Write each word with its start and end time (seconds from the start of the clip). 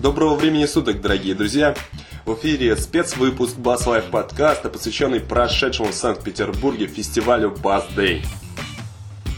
Доброго 0.00 0.34
времени 0.34 0.64
суток, 0.64 1.02
дорогие 1.02 1.34
друзья! 1.34 1.74
В 2.24 2.32
эфире 2.32 2.74
спецвыпуск 2.74 3.58
Bass 3.58 3.84
Life 3.84 4.08
подкаста, 4.08 4.70
посвященный 4.70 5.20
прошедшему 5.20 5.90
в 5.90 5.94
Санкт-Петербурге 5.94 6.86
фестивалю 6.86 7.50
Bass 7.50 7.84
Day. 7.94 8.24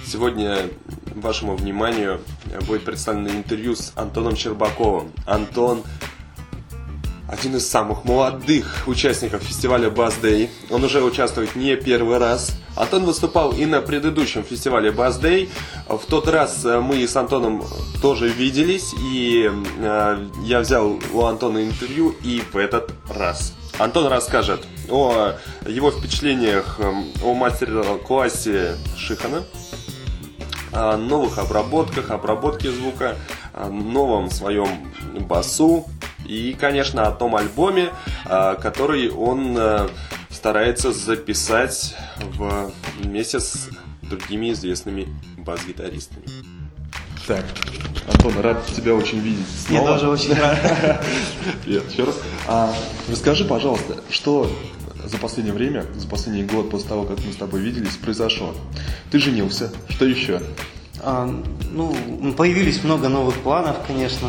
Сегодня 0.07 0.69
вашему 1.17 1.57
вниманию 1.57 2.21
будет 2.69 2.85
представлено 2.85 3.31
интервью 3.31 3.75
с 3.75 3.93
Антоном 3.97 4.37
Щербаковым. 4.37 5.11
Антон 5.27 5.83
один 7.27 7.57
из 7.57 7.69
самых 7.69 8.05
молодых 8.05 8.85
участников 8.87 9.43
фестиваля 9.43 9.89
Bass 9.91 10.15
Day. 10.23 10.49
Он 10.71 10.85
уже 10.85 11.03
участвует 11.03 11.57
не 11.57 11.75
первый 11.75 12.19
раз. 12.19 12.57
Антон 12.75 13.05
выступал 13.05 13.53
и 13.53 13.67
на 13.67 13.83
предыдущем 13.83 14.45
фестивале 14.45 14.91
Bass 14.91 15.21
Day. 15.21 15.49
В 15.89 16.03
тот 16.09 16.29
раз 16.29 16.65
э, 16.65 16.81
мы 16.81 17.07
с 17.07 17.15
Антоном 17.17 17.65
тоже 18.01 18.29
виделись, 18.29 18.95
и 18.99 19.51
э, 19.79 20.29
я 20.45 20.61
взял 20.61 20.99
у 21.13 21.25
Антона 21.25 21.65
интервью 21.65 22.15
и 22.23 22.43
в 22.53 22.57
этот 22.57 22.93
раз. 23.15 23.55
Антон 23.79 24.07
расскажет 24.07 24.67
о 24.91 25.35
его 25.67 25.91
впечатлениях 25.91 26.77
э, 26.79 26.93
о 27.23 27.35
мастер-классе 27.35 28.77
Шихана, 28.97 29.45
о 30.73 30.97
новых 30.97 31.39
обработках, 31.39 32.11
обработке 32.11 32.71
звука, 32.71 33.17
о 33.53 33.69
новом 33.69 34.31
своем 34.31 34.69
басу, 35.29 35.87
и, 36.27 36.57
конечно, 36.59 37.07
о 37.07 37.13
том 37.13 37.37
альбоме, 37.37 37.91
а, 38.25 38.55
который 38.55 39.11
он 39.11 39.57
э, 39.57 39.89
старается 40.43 40.91
записать 40.91 41.95
вместе 42.99 43.39
с 43.39 43.69
другими 44.03 44.51
известными 44.51 45.07
бас-гитаристами. 45.39 46.25
Так, 47.29 47.45
Антон, 48.09 48.41
рад 48.41 48.67
тебя 48.67 48.93
очень 48.97 49.21
видеть. 49.21 49.47
Снова. 49.69 49.83
Я 49.83 49.87
тоже 49.87 50.09
очень 50.09 50.35
рад. 50.35 50.59
Привет, 51.65 51.89
еще 51.93 52.03
раз. 52.03 52.19
А, 52.49 52.75
расскажи, 53.09 53.45
пожалуйста, 53.45 54.01
что 54.11 54.51
за 55.05 55.17
последнее 55.19 55.55
время, 55.55 55.87
за 55.95 56.09
последний 56.09 56.43
год 56.43 56.71
после 56.71 56.89
того, 56.89 57.05
как 57.05 57.25
мы 57.25 57.33
с 57.33 57.37
тобой 57.37 57.61
виделись, 57.61 57.97
произошло? 57.97 58.53
Ты 59.13 59.21
женился, 59.21 59.71
что 59.91 60.07
еще? 60.07 60.43
А, 60.99 61.25
ну, 61.71 61.95
появились 62.37 62.83
много 62.83 63.09
новых 63.09 63.37
планов, 63.37 63.77
конечно. 63.87 64.29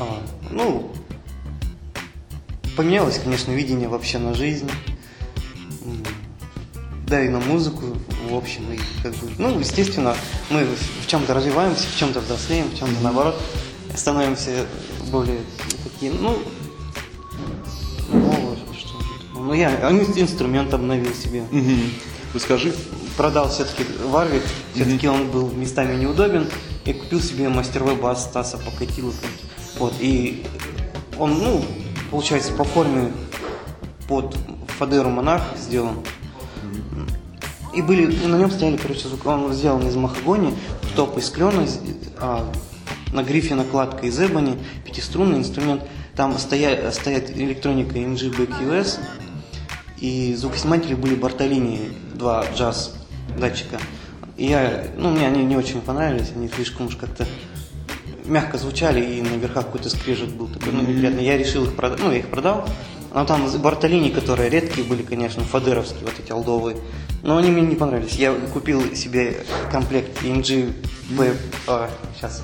А, 0.00 0.20
ну, 0.50 0.90
поменялось, 2.78 3.18
конечно, 3.18 3.50
видение 3.50 3.88
вообще 3.88 4.18
на 4.18 4.34
жизнь, 4.34 4.70
да 7.08 7.24
и 7.24 7.28
на 7.28 7.40
музыку, 7.40 7.86
в 8.30 8.36
общем, 8.36 8.72
и 8.72 8.78
как 9.02 9.16
бы, 9.16 9.28
ну, 9.36 9.58
естественно, 9.58 10.14
мы 10.48 10.64
в 11.02 11.06
чем-то 11.08 11.34
развиваемся, 11.34 11.88
в 11.92 11.98
чем-то 11.98 12.20
взрослеем, 12.20 12.68
в 12.70 12.78
чем-то 12.78 13.02
наоборот 13.02 13.34
становимся 13.96 14.64
более 15.10 15.40
такие, 15.82 16.12
ну, 16.12 16.38
ну, 18.12 18.56
что, 18.78 18.94
ну 19.34 19.52
я 19.54 19.70
инструмент 19.90 20.72
обновил 20.72 21.12
себе. 21.14 21.42
Угу. 21.50 21.80
Расскажи. 22.34 22.72
Продал 23.16 23.50
все-таки 23.50 23.82
Варвик, 24.04 24.44
все-таки 24.76 25.08
угу. 25.08 25.16
он 25.16 25.30
был 25.32 25.50
местами 25.50 26.00
неудобен, 26.00 26.48
и 26.84 26.92
купил 26.92 27.20
себе 27.20 27.48
мастеровой 27.48 27.96
бас 27.96 28.22
Стаса 28.22 28.56
Покатилова. 28.56 29.16
Вот, 29.80 29.94
и 29.98 30.46
он, 31.18 31.38
ну, 31.38 31.64
получается, 32.10 32.52
по 32.52 32.64
форме 32.64 33.12
под 34.08 34.36
Фадеру 34.78 35.10
Монарх 35.10 35.42
сделан. 35.56 35.96
И 37.74 37.82
были, 37.82 38.06
на 38.26 38.36
нем 38.36 38.50
стояли, 38.50 38.76
короче, 38.76 39.06
он 39.24 39.52
сделан 39.52 39.86
из 39.86 39.94
махагони, 39.94 40.54
топ 40.96 41.18
из 41.18 41.30
клена, 41.30 41.66
а, 42.18 42.50
на 43.12 43.22
грифе 43.22 43.54
накладка 43.54 44.06
из 44.06 44.18
эбони, 44.20 44.58
пятиструнный 44.84 45.38
инструмент. 45.38 45.82
Там 46.16 46.36
стоя, 46.38 46.90
стоят 46.90 47.30
электроника 47.30 47.96
MG 47.96 48.34
BQS, 48.34 48.98
и 49.98 50.34
звукосниматели 50.34 50.94
были 50.94 51.14
Бартолини, 51.14 51.92
два 52.14 52.44
джаз 52.56 52.96
датчика. 53.38 53.78
И 54.36 54.46
я, 54.46 54.88
ну, 54.96 55.10
мне 55.10 55.26
они 55.26 55.44
не 55.44 55.56
очень 55.56 55.80
понравились, 55.80 56.32
они 56.34 56.48
слишком 56.48 56.86
уж 56.86 56.96
как-то 56.96 57.26
мягко 58.28 58.58
звучали, 58.58 59.00
и 59.00 59.22
на 59.22 59.36
верхах 59.36 59.66
какой-то 59.66 59.90
скрежет 59.90 60.30
был 60.34 60.48
такой, 60.48 60.72
ну, 60.72 60.82
неприятный. 60.82 61.24
Я 61.24 61.36
решил 61.36 61.64
их 61.64 61.74
продать, 61.74 62.00
ну, 62.00 62.12
я 62.12 62.18
их 62.18 62.28
продал. 62.28 62.68
Но 63.12 63.24
там 63.24 63.48
Бартолини, 63.60 64.10
которые 64.10 64.50
редкие 64.50 64.86
были, 64.86 65.02
конечно, 65.02 65.42
фадеровские, 65.42 66.04
вот 66.04 66.14
эти 66.18 66.30
алдовые. 66.30 66.76
Но 67.22 67.36
они 67.38 67.50
мне 67.50 67.62
не 67.62 67.74
понравились. 67.74 68.16
Я 68.16 68.32
купил 68.52 68.94
себе 68.94 69.44
комплект 69.72 70.22
EMG 70.22 70.72
P, 71.16 71.34
а, 71.66 71.90
сейчас, 72.16 72.42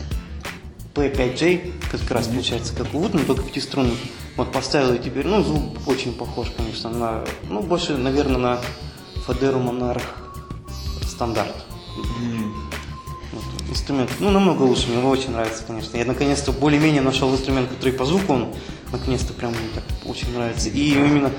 P5J, 0.95 1.73
как 1.91 2.11
раз 2.11 2.29
получается, 2.29 2.75
как 2.75 2.95
у 2.95 3.03
Wood, 3.03 3.11
но 3.13 3.25
только 3.25 3.43
пятиструнный. 3.43 3.97
Вот 4.37 4.53
поставил 4.53 4.95
и 4.95 4.99
теперь, 4.99 5.27
ну, 5.27 5.43
звук 5.43 5.87
очень 5.87 6.15
похож, 6.15 6.49
конечно, 6.57 6.91
на, 6.91 7.25
ну, 7.49 7.61
больше, 7.61 7.97
наверное, 7.97 8.39
на 8.39 8.61
Фадеру 9.27 9.59
Monarch 9.59 10.03
стандарт. 11.07 11.55
Mm 13.35 13.65
инструмент, 13.75 14.11
ну, 14.21 14.31
намного 14.31 14.63
лучше, 14.63 14.89
мне 14.89 15.03
очень 15.05 15.33
нравится, 15.33 15.63
конечно. 15.67 15.97
Я 15.97 16.05
наконец-то 16.05 16.53
более-менее 16.53 17.03
нашел 17.03 17.31
инструмент, 17.33 17.69
который 17.69 17.93
по 17.93 18.05
звуку, 18.05 18.33
он 18.35 18.55
наконец-то 18.93 19.33
прям 19.33 19.51
мне 19.51 19.69
так 19.75 19.85
очень 20.07 20.33
нравится. 20.33 20.69
И 20.69 20.93
именно 20.93 21.31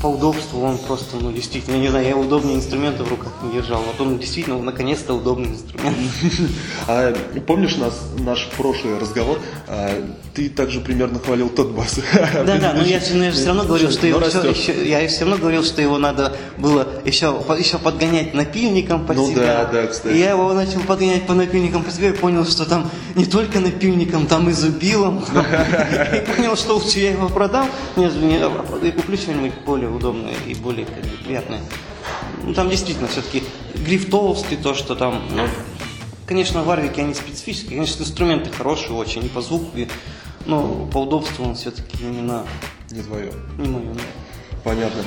по 0.00 0.06
удобству 0.06 0.62
он 0.62 0.78
просто, 0.78 1.16
ну, 1.16 1.30
действительно, 1.30 1.74
я 1.74 1.80
не 1.80 1.88
знаю, 1.88 2.06
я 2.06 2.16
удобнее 2.16 2.56
инструменты 2.56 3.04
в 3.04 3.08
руках 3.08 3.32
не 3.42 3.52
держал. 3.52 3.82
Вот 3.82 4.00
он 4.00 4.18
действительно, 4.18 4.58
наконец-то, 4.58 5.14
удобный 5.14 5.50
инструмент. 5.50 5.96
А, 6.86 7.14
помнишь 7.46 7.76
нас, 7.76 7.94
наш 8.18 8.48
прошлый 8.56 8.98
разговор? 8.98 9.38
А, 9.68 9.90
ты 10.34 10.48
также 10.48 10.80
примерно 10.80 11.18
хвалил 11.18 11.48
тот 11.48 11.70
бас. 11.70 11.98
Да, 12.32 12.56
да, 12.58 12.72
но 12.72 12.82
я, 12.82 12.98
я 12.98 13.30
все 13.32 13.46
равно 13.46 13.64
говорил, 13.64 13.90
что 13.90 14.06
его 14.06 14.20
все, 14.20 14.42
еще, 14.42 14.88
я 14.88 15.06
все 15.08 15.20
равно 15.20 15.36
говорил, 15.36 15.62
что 15.62 15.82
его 15.82 15.98
надо 15.98 16.32
было 16.56 16.86
еще, 17.04 17.26
еще 17.58 17.78
подгонять 17.78 18.34
напильником 18.34 19.06
под 19.06 19.16
ну, 19.16 19.30
себя. 19.30 19.68
да, 19.70 19.82
да, 19.82 19.86
кстати. 19.86 20.14
И 20.14 20.18
я 20.18 20.30
его 20.30 20.52
начал 20.52 20.80
подгонять 20.80 21.26
по 21.26 21.34
напильникам 21.34 21.82
под 21.82 21.94
себя 21.94 22.08
и 22.08 22.12
понял, 22.12 22.46
что 22.46 22.64
там 22.64 22.90
не 23.14 23.26
только 23.26 23.60
напильником, 23.60 24.26
там 24.26 24.48
и 24.48 24.52
зубилом. 24.52 25.24
И 25.30 26.36
понял, 26.36 26.56
что 26.56 26.74
лучше 26.74 26.98
я 26.98 27.10
его 27.12 27.28
продам, 27.28 27.68
и 27.96 28.90
куплю 28.90 29.16
что-нибудь 29.16 29.52
более 29.64 29.89
удобное 29.90 30.34
и 30.46 30.54
более 30.54 30.86
как 30.86 31.02
бы, 31.02 31.16
приятное. 31.24 31.60
Ну, 32.44 32.54
там 32.54 32.70
действительно 32.70 33.08
все-таки 33.08 33.42
гриф 33.74 34.10
толстый, 34.10 34.56
то, 34.56 34.74
что 34.74 34.94
там, 34.94 35.22
ну, 35.30 35.46
конечно, 36.26 36.62
варвики, 36.62 37.00
они 37.00 37.14
специфические, 37.14 37.76
конечно, 37.76 38.02
инструменты 38.02 38.50
хорошие 38.50 38.92
очень, 38.92 39.24
и 39.24 39.28
по 39.28 39.40
звуку, 39.40 39.76
и, 39.76 39.88
но 40.46 40.88
по 40.92 40.98
удобству 40.98 41.44
он 41.44 41.54
все-таки 41.54 41.98
именно... 42.02 42.46
Не 42.90 43.02
твое. 43.02 43.32
Не 43.58 43.68
мое, 43.68 43.94
да. 43.94 44.00
Понятно. 44.64 45.02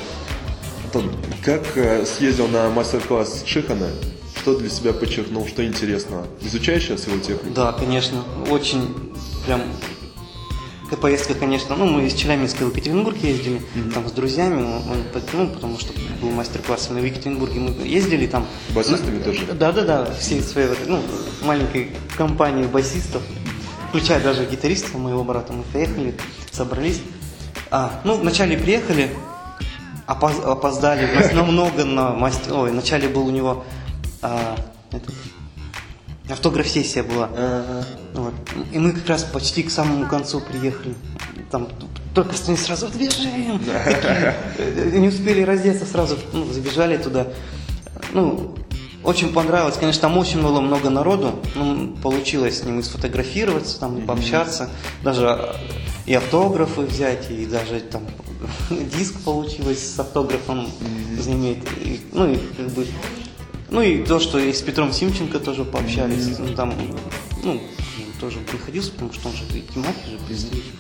Антон, 0.86 1.12
как 1.44 1.76
э, 1.76 2.06
съездил 2.06 2.48
на 2.48 2.70
мастер-класс 2.70 3.44
Шихана, 3.46 3.90
что 4.40 4.58
для 4.58 4.70
себя 4.70 4.94
подчеркнул, 4.94 5.48
что 5.48 5.66
интересно? 5.66 6.28
Изучаешь 6.42 6.84
сейчас 6.84 7.08
его 7.08 7.18
технику? 7.18 7.54
Да, 7.54 7.72
конечно. 7.72 8.24
Очень 8.50 8.94
прям 9.46 9.62
поездка, 11.02 11.34
конечно, 11.34 11.76
ну, 11.76 11.86
мы 11.86 12.06
из 12.06 12.14
Челябинска 12.14 12.66
в 12.66 12.70
Екатеринбург 12.70 13.18
ездили, 13.18 13.62
mm-hmm. 13.76 13.94
там 13.94 14.08
с 14.08 14.12
друзьями, 14.12 14.62
ну, 15.34 15.48
потому 15.48 15.80
что 15.80 15.94
был 16.22 16.32
мастер-класс 16.32 16.90
мы 16.92 17.02
в 17.02 17.06
Екатеринбурге, 17.06 17.60
мы 17.60 17.88
ездили 17.88 18.28
там. 18.28 18.46
Басистами 18.70 19.20
на, 19.20 19.24
тоже? 19.24 19.46
Да, 19.54 19.72
да, 19.72 19.84
да, 19.84 20.12
всей 20.14 20.42
своей 20.42 20.70
ну, 20.88 21.02
маленькой 21.44 21.92
компании 22.18 22.66
басистов, 22.66 23.22
включая 23.90 24.22
даже 24.22 24.46
гитариста 24.46 24.98
моего 24.98 25.24
брата, 25.24 25.54
мы 25.54 25.64
поехали, 25.64 26.16
собрались. 26.52 27.02
А, 27.72 28.02
ну, 28.04 28.16
вначале 28.18 28.58
приехали, 28.58 29.10
опоз, 30.06 30.34
опоздали 30.46 31.34
намного 31.34 31.86
на 31.86 32.12
мастер, 32.12 32.54
ой, 32.54 32.72
вначале 32.72 33.08
был 33.08 33.28
у 33.28 33.32
него 33.32 33.66
а, 34.22 34.56
этот, 34.92 35.14
автограф-сессия 36.34 37.04
была. 37.04 37.30
Вот. 38.14 38.34
И 38.72 38.80
мы 38.80 38.92
как 38.92 39.08
раз 39.08 39.24
почти 39.24 39.64
к 39.64 39.72
самому 39.72 40.08
концу 40.08 40.40
приехали. 40.40 40.96
Там 41.50 41.68
только 42.14 42.35
что 42.35 42.56
сразу 42.56 42.88
движем. 42.90 43.58
Uh-huh. 43.58 44.97
Не 44.97 45.08
успели 45.08 45.41
раздеться, 45.41 45.85
сразу 45.85 46.18
ну, 46.32 46.46
забежали 46.46 46.97
туда. 46.97 47.28
Ну, 48.12 48.56
очень 49.03 49.34
понравилось. 49.34 49.76
Конечно, 49.78 50.02
там 50.02 50.18
очень 50.18 50.41
было 50.41 50.62
много 50.62 50.90
народу. 50.90 51.40
Ну, 51.56 51.96
получилось 52.02 52.59
с 52.59 52.64
ним 52.64 52.79
и 52.79 52.84
сфотографироваться, 52.84 53.79
там, 53.79 53.97
и 53.97 54.02
пообщаться. 54.02 54.70
Даже 55.03 55.56
и 56.06 56.14
автографы 56.14 56.82
взять, 56.82 57.29
и 57.32 57.46
даже 57.46 57.79
там 57.79 58.03
диск 58.70 59.20
получилось 59.22 59.96
с 59.96 60.00
автографом 60.00 60.68
заиметь. 61.20 61.64
И, 61.84 62.02
ну, 62.12 62.32
и 62.32 62.38
как 62.38 62.68
бы 62.70 62.86
ну 63.73 63.81
и 63.81 64.03
то, 64.03 64.20
что 64.20 64.37
и 64.37 64.53
с 64.53 64.61
Петром 64.61 64.93
Симченко 64.93 65.40
тоже 65.40 65.66
пообщались, 65.66 66.37
ну, 66.37 66.55
там, 66.55 66.73
ну, 67.43 67.59
тоже 68.20 68.37
приходился, 68.40 68.91
потому 68.91 69.11
что 69.11 69.29
он 69.29 69.35
же 69.35 69.43
и 69.46 69.61
же 70.11 70.17
представитель. 70.28 70.72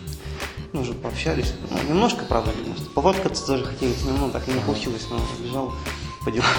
Ну, 0.71 0.81
уже 0.81 0.93
пообщались. 0.93 1.53
Ну, 1.69 1.77
немножко, 1.89 2.23
правда, 2.25 2.51
поводкаться 2.95 3.47
даже 3.47 3.65
хотели 3.65 3.93
ним, 4.05 4.17
ну, 4.19 4.29
так 4.29 4.47
и 4.47 4.51
не 4.51 4.59
получилось, 4.59 5.07
но 5.09 5.19
бежал 5.43 5.73
по 6.23 6.31
делам. 6.31 6.47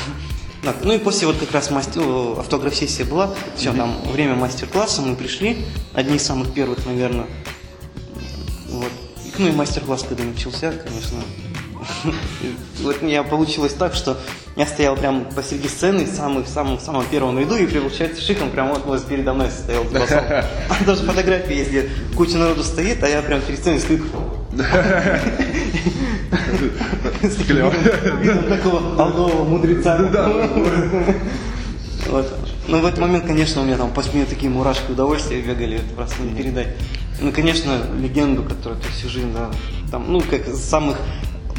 Так, 0.62 0.76
ну 0.82 0.94
и 0.94 0.98
после 0.98 1.26
вот 1.26 1.36
как 1.36 1.52
раз 1.52 1.70
мастер, 1.70 2.00
автограф-сессия 2.38 3.04
была, 3.04 3.34
все, 3.54 3.68
mm-hmm. 3.68 3.76
там 3.76 4.02
время 4.10 4.34
мастер-класса, 4.34 5.02
мы 5.02 5.14
пришли, 5.14 5.58
одни 5.92 6.16
из 6.16 6.22
самых 6.22 6.54
первых, 6.54 6.86
наверное, 6.86 7.26
Вот. 8.68 8.90
Ну 9.36 9.48
и 9.48 9.52
мастер-класс, 9.52 10.06
когда 10.08 10.24
начался, 10.24 10.72
конечно. 10.72 11.18
Вот 12.82 13.02
у 13.02 13.04
меня 13.04 13.22
получилось 13.22 13.72
так, 13.72 13.94
что 13.94 14.18
я 14.56 14.66
стоял 14.66 14.96
прямо 14.96 15.24
посреди 15.24 15.68
сцены, 15.68 16.06
самый, 16.06 16.44
в 16.44 16.48
самом, 16.48 16.78
самом 16.78 17.04
первом 17.06 17.38
ряду, 17.38 17.56
и 17.56 17.66
получается 17.66 18.20
шиком 18.20 18.50
прям 18.50 18.68
вот, 18.68 18.84
вот 18.84 19.04
передо 19.06 19.32
мной 19.34 19.50
стоял 19.50 19.84
с 19.84 19.88
басом. 19.88 20.24
А 20.28 20.84
даже 20.86 21.02
фотографии 21.02 21.56
есть, 21.56 21.70
где 21.70 21.88
куча 22.16 22.36
народу 22.38 22.62
стоит, 22.62 23.02
а 23.02 23.08
я 23.08 23.22
прям 23.22 23.40
перед 23.40 23.58
сценой 23.58 23.80
стою. 23.80 24.04
Клево. 27.46 27.72
Такого 28.48 29.02
алдового 29.02 29.44
мудреца. 29.44 29.98
Вот. 32.06 32.32
Ну, 32.66 32.80
в 32.80 32.86
этот 32.86 32.98
момент, 33.00 33.26
конечно, 33.26 33.62
у 33.62 33.64
меня 33.64 33.76
там 33.76 33.90
по 33.90 34.02
спине 34.02 34.24
такие 34.24 34.50
мурашки 34.50 34.92
удовольствия 34.92 35.40
бегали, 35.40 35.76
это 35.76 35.94
просто 35.94 36.22
не 36.22 36.34
передать. 36.34 36.68
Ну, 37.20 37.32
конечно, 37.32 37.78
легенду, 37.98 38.42
которую 38.42 38.80
ты 38.80 38.88
всю 38.88 39.08
жизнь, 39.08 39.32
да, 39.32 39.50
там, 39.90 40.10
ну, 40.10 40.20
как 40.20 40.46
самых 40.48 40.98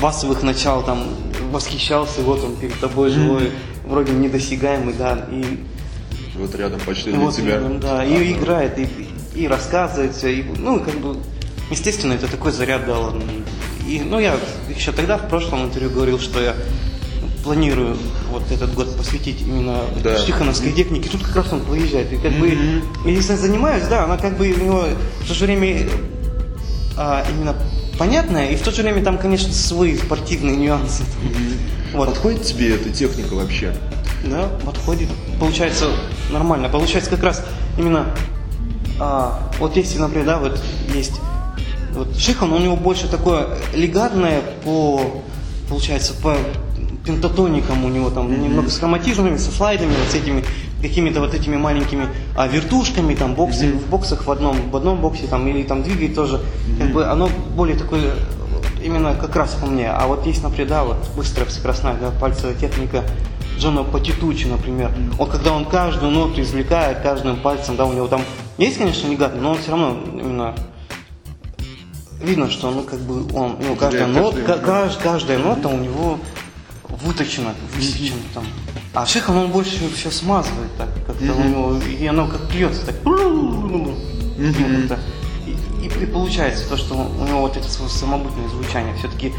басовых 0.01 0.43
начал, 0.43 0.83
там, 0.83 1.03
восхищался, 1.51 2.21
вот 2.21 2.43
он 2.43 2.55
перед 2.55 2.79
тобой 2.79 3.09
живой, 3.09 3.51
вроде 3.85 4.11
недосягаемый, 4.13 4.93
да, 4.93 5.25
и 5.31 5.43
Вот 6.37 6.53
рядом 6.55 6.79
почти 6.85 7.09
и 7.09 7.13
для 7.13 7.21
вот, 7.21 7.35
тебя. 7.35 7.59
да, 7.81 8.03
и 8.03 8.33
играет, 8.33 8.77
и, 8.77 8.87
и 9.35 9.47
рассказывает 9.47 10.15
все, 10.15 10.33
и, 10.33 10.43
ну, 10.57 10.79
как 10.79 10.95
бы, 10.95 11.17
естественно, 11.71 12.13
это 12.13 12.27
такой 12.29 12.51
заряд 12.51 12.85
дало. 12.85 13.13
И, 13.87 14.01
ну, 14.01 14.19
я 14.19 14.35
еще 14.75 14.91
тогда 14.91 15.17
в 15.17 15.29
прошлом 15.29 15.65
интервью 15.65 15.91
говорил, 15.91 16.19
что 16.19 16.41
я 16.41 16.55
планирую 17.43 17.95
вот 18.31 18.51
этот 18.51 18.73
год 18.73 18.97
посвятить 18.97 19.41
именно 19.41 19.81
Да. 20.03 20.15
Тихоновской 20.15 20.71
технике. 20.71 21.09
Тут 21.09 21.21
как 21.21 21.35
раз 21.35 21.53
он 21.53 21.59
выезжает. 21.59 22.11
И 22.11 22.17
как 22.17 22.33
бы, 22.33 22.57
если 23.05 23.35
занимаюсь, 23.35 23.83
да, 23.87 24.05
она 24.05 24.17
как 24.17 24.35
бы 24.35 24.51
у 24.51 24.59
него 24.59 24.85
в 25.21 25.27
то 25.27 25.33
же 25.35 25.45
время 25.45 25.87
а, 26.97 27.23
именно 27.31 27.55
понятная, 27.97 28.49
и 28.49 28.55
в 28.55 28.61
то 28.61 28.71
же 28.71 28.81
время 28.81 29.03
там, 29.03 29.17
конечно, 29.17 29.51
свои 29.53 29.97
спортивные 29.97 30.55
нюансы. 30.55 31.03
Вот. 31.93 32.09
Подходит 32.09 32.43
тебе 32.43 32.75
эта 32.75 32.89
техника 32.89 33.33
вообще? 33.33 33.73
Да, 34.25 34.49
подходит. 34.65 35.09
Получается 35.39 35.89
нормально. 36.31 36.69
Получается 36.69 37.09
как 37.09 37.23
раз 37.23 37.45
именно 37.77 38.13
а, 38.99 39.49
вот 39.59 39.75
если, 39.75 39.99
например, 39.99 40.25
да, 40.25 40.37
вот 40.39 40.59
есть 40.93 41.19
вот 41.93 42.17
Шихан, 42.17 42.51
у 42.51 42.59
него 42.59 42.75
больше 42.75 43.07
такое 43.07 43.47
легатное 43.73 44.41
по 44.63 45.21
получается 45.69 46.13
по 46.13 46.35
пентатоникам 47.05 47.85
у 47.85 47.89
него 47.89 48.09
там 48.09 48.29
немного 48.41 48.69
с 48.69 48.77
хроматизмами, 48.77 49.37
со 49.37 49.51
слайдами, 49.51 49.89
вот 49.89 50.11
с 50.11 50.15
этими 50.15 50.43
какими-то 50.87 51.19
вот 51.19 51.33
этими 51.33 51.57
маленькими 51.57 52.07
а, 52.37 52.47
вертушками, 52.47 53.15
там 53.15 53.33
боксы, 53.35 53.71
в 53.73 53.87
боксах 53.89 54.25
в 54.25 54.31
одном, 54.31 54.69
в 54.71 54.75
одном 54.75 54.99
боксе 54.99 55.27
там 55.27 55.47
или 55.47 55.63
там 55.63 55.83
двигает 55.83 56.15
тоже, 56.15 56.39
как 56.79 56.91
бы 56.91 57.05
оно 57.05 57.29
более 57.55 57.77
такое 57.77 58.13
именно 58.83 59.15
как 59.15 59.35
раз 59.35 59.53
по 59.55 59.65
мне. 59.65 59.89
А 59.89 60.05
вот 60.07 60.25
есть, 60.27 60.43
например, 60.43 60.67
да, 60.69 60.83
вот 60.83 60.97
быстрая 61.15 61.49
скоростная, 61.49 61.95
да, 61.95 62.11
пальцевая 62.11 62.55
техника 62.55 63.03
Джона 63.57 63.83
Патитучи, 63.83 64.45
например. 64.47 64.91
Он, 65.17 65.29
когда 65.29 65.53
он 65.53 65.65
каждую 65.65 66.11
ноту 66.11 66.41
извлекает 66.41 66.99
каждым 66.99 67.37
пальцем, 67.37 67.75
да, 67.77 67.85
у 67.85 67.93
него 67.93 68.07
там 68.07 68.21
есть, 68.57 68.77
конечно, 68.77 69.07
негатный, 69.07 69.41
но 69.41 69.51
он 69.51 69.57
все 69.57 69.71
равно 69.71 69.97
именно 70.13 70.55
видно, 72.21 72.49
что 72.49 72.71
ну 72.71 72.83
как 72.83 72.99
бы 72.99 73.23
он, 73.37 73.57
ну, 73.61 73.75
каждая, 73.75 74.07
Для 74.07 74.21
нот, 74.21 74.35
каждой- 74.35 74.45
ка- 74.45 74.71
кажд- 74.71 75.01
каждая 75.03 75.37
нота 75.37 75.67
у 75.69 75.77
него 75.77 76.19
выточена, 77.03 77.53
высечена 77.75 78.17
там. 78.33 78.43
А 78.95 79.05
Шихан 79.05 79.35
он 79.37 79.51
больше 79.51 79.89
все 79.93 80.09
смазывает 80.09 80.71
так, 80.77 80.87
как-то 81.05 81.33
у 81.33 81.43
него, 81.43 81.77
и 81.77 82.05
оно 82.07 82.27
как 82.27 82.53
льется 82.53 82.85
так. 82.85 82.95
Ну, 83.03 83.93
как-то. 84.37 84.99
И, 85.45 85.87
и 85.87 86.05
получается 86.05 86.67
то, 86.69 86.77
что 86.77 86.95
у 86.95 87.27
него 87.27 87.41
вот 87.41 87.57
это 87.57 87.69
свое 87.69 87.89
самобытное 87.91 88.47
звучание 88.49 88.95
все-таки 88.95 89.33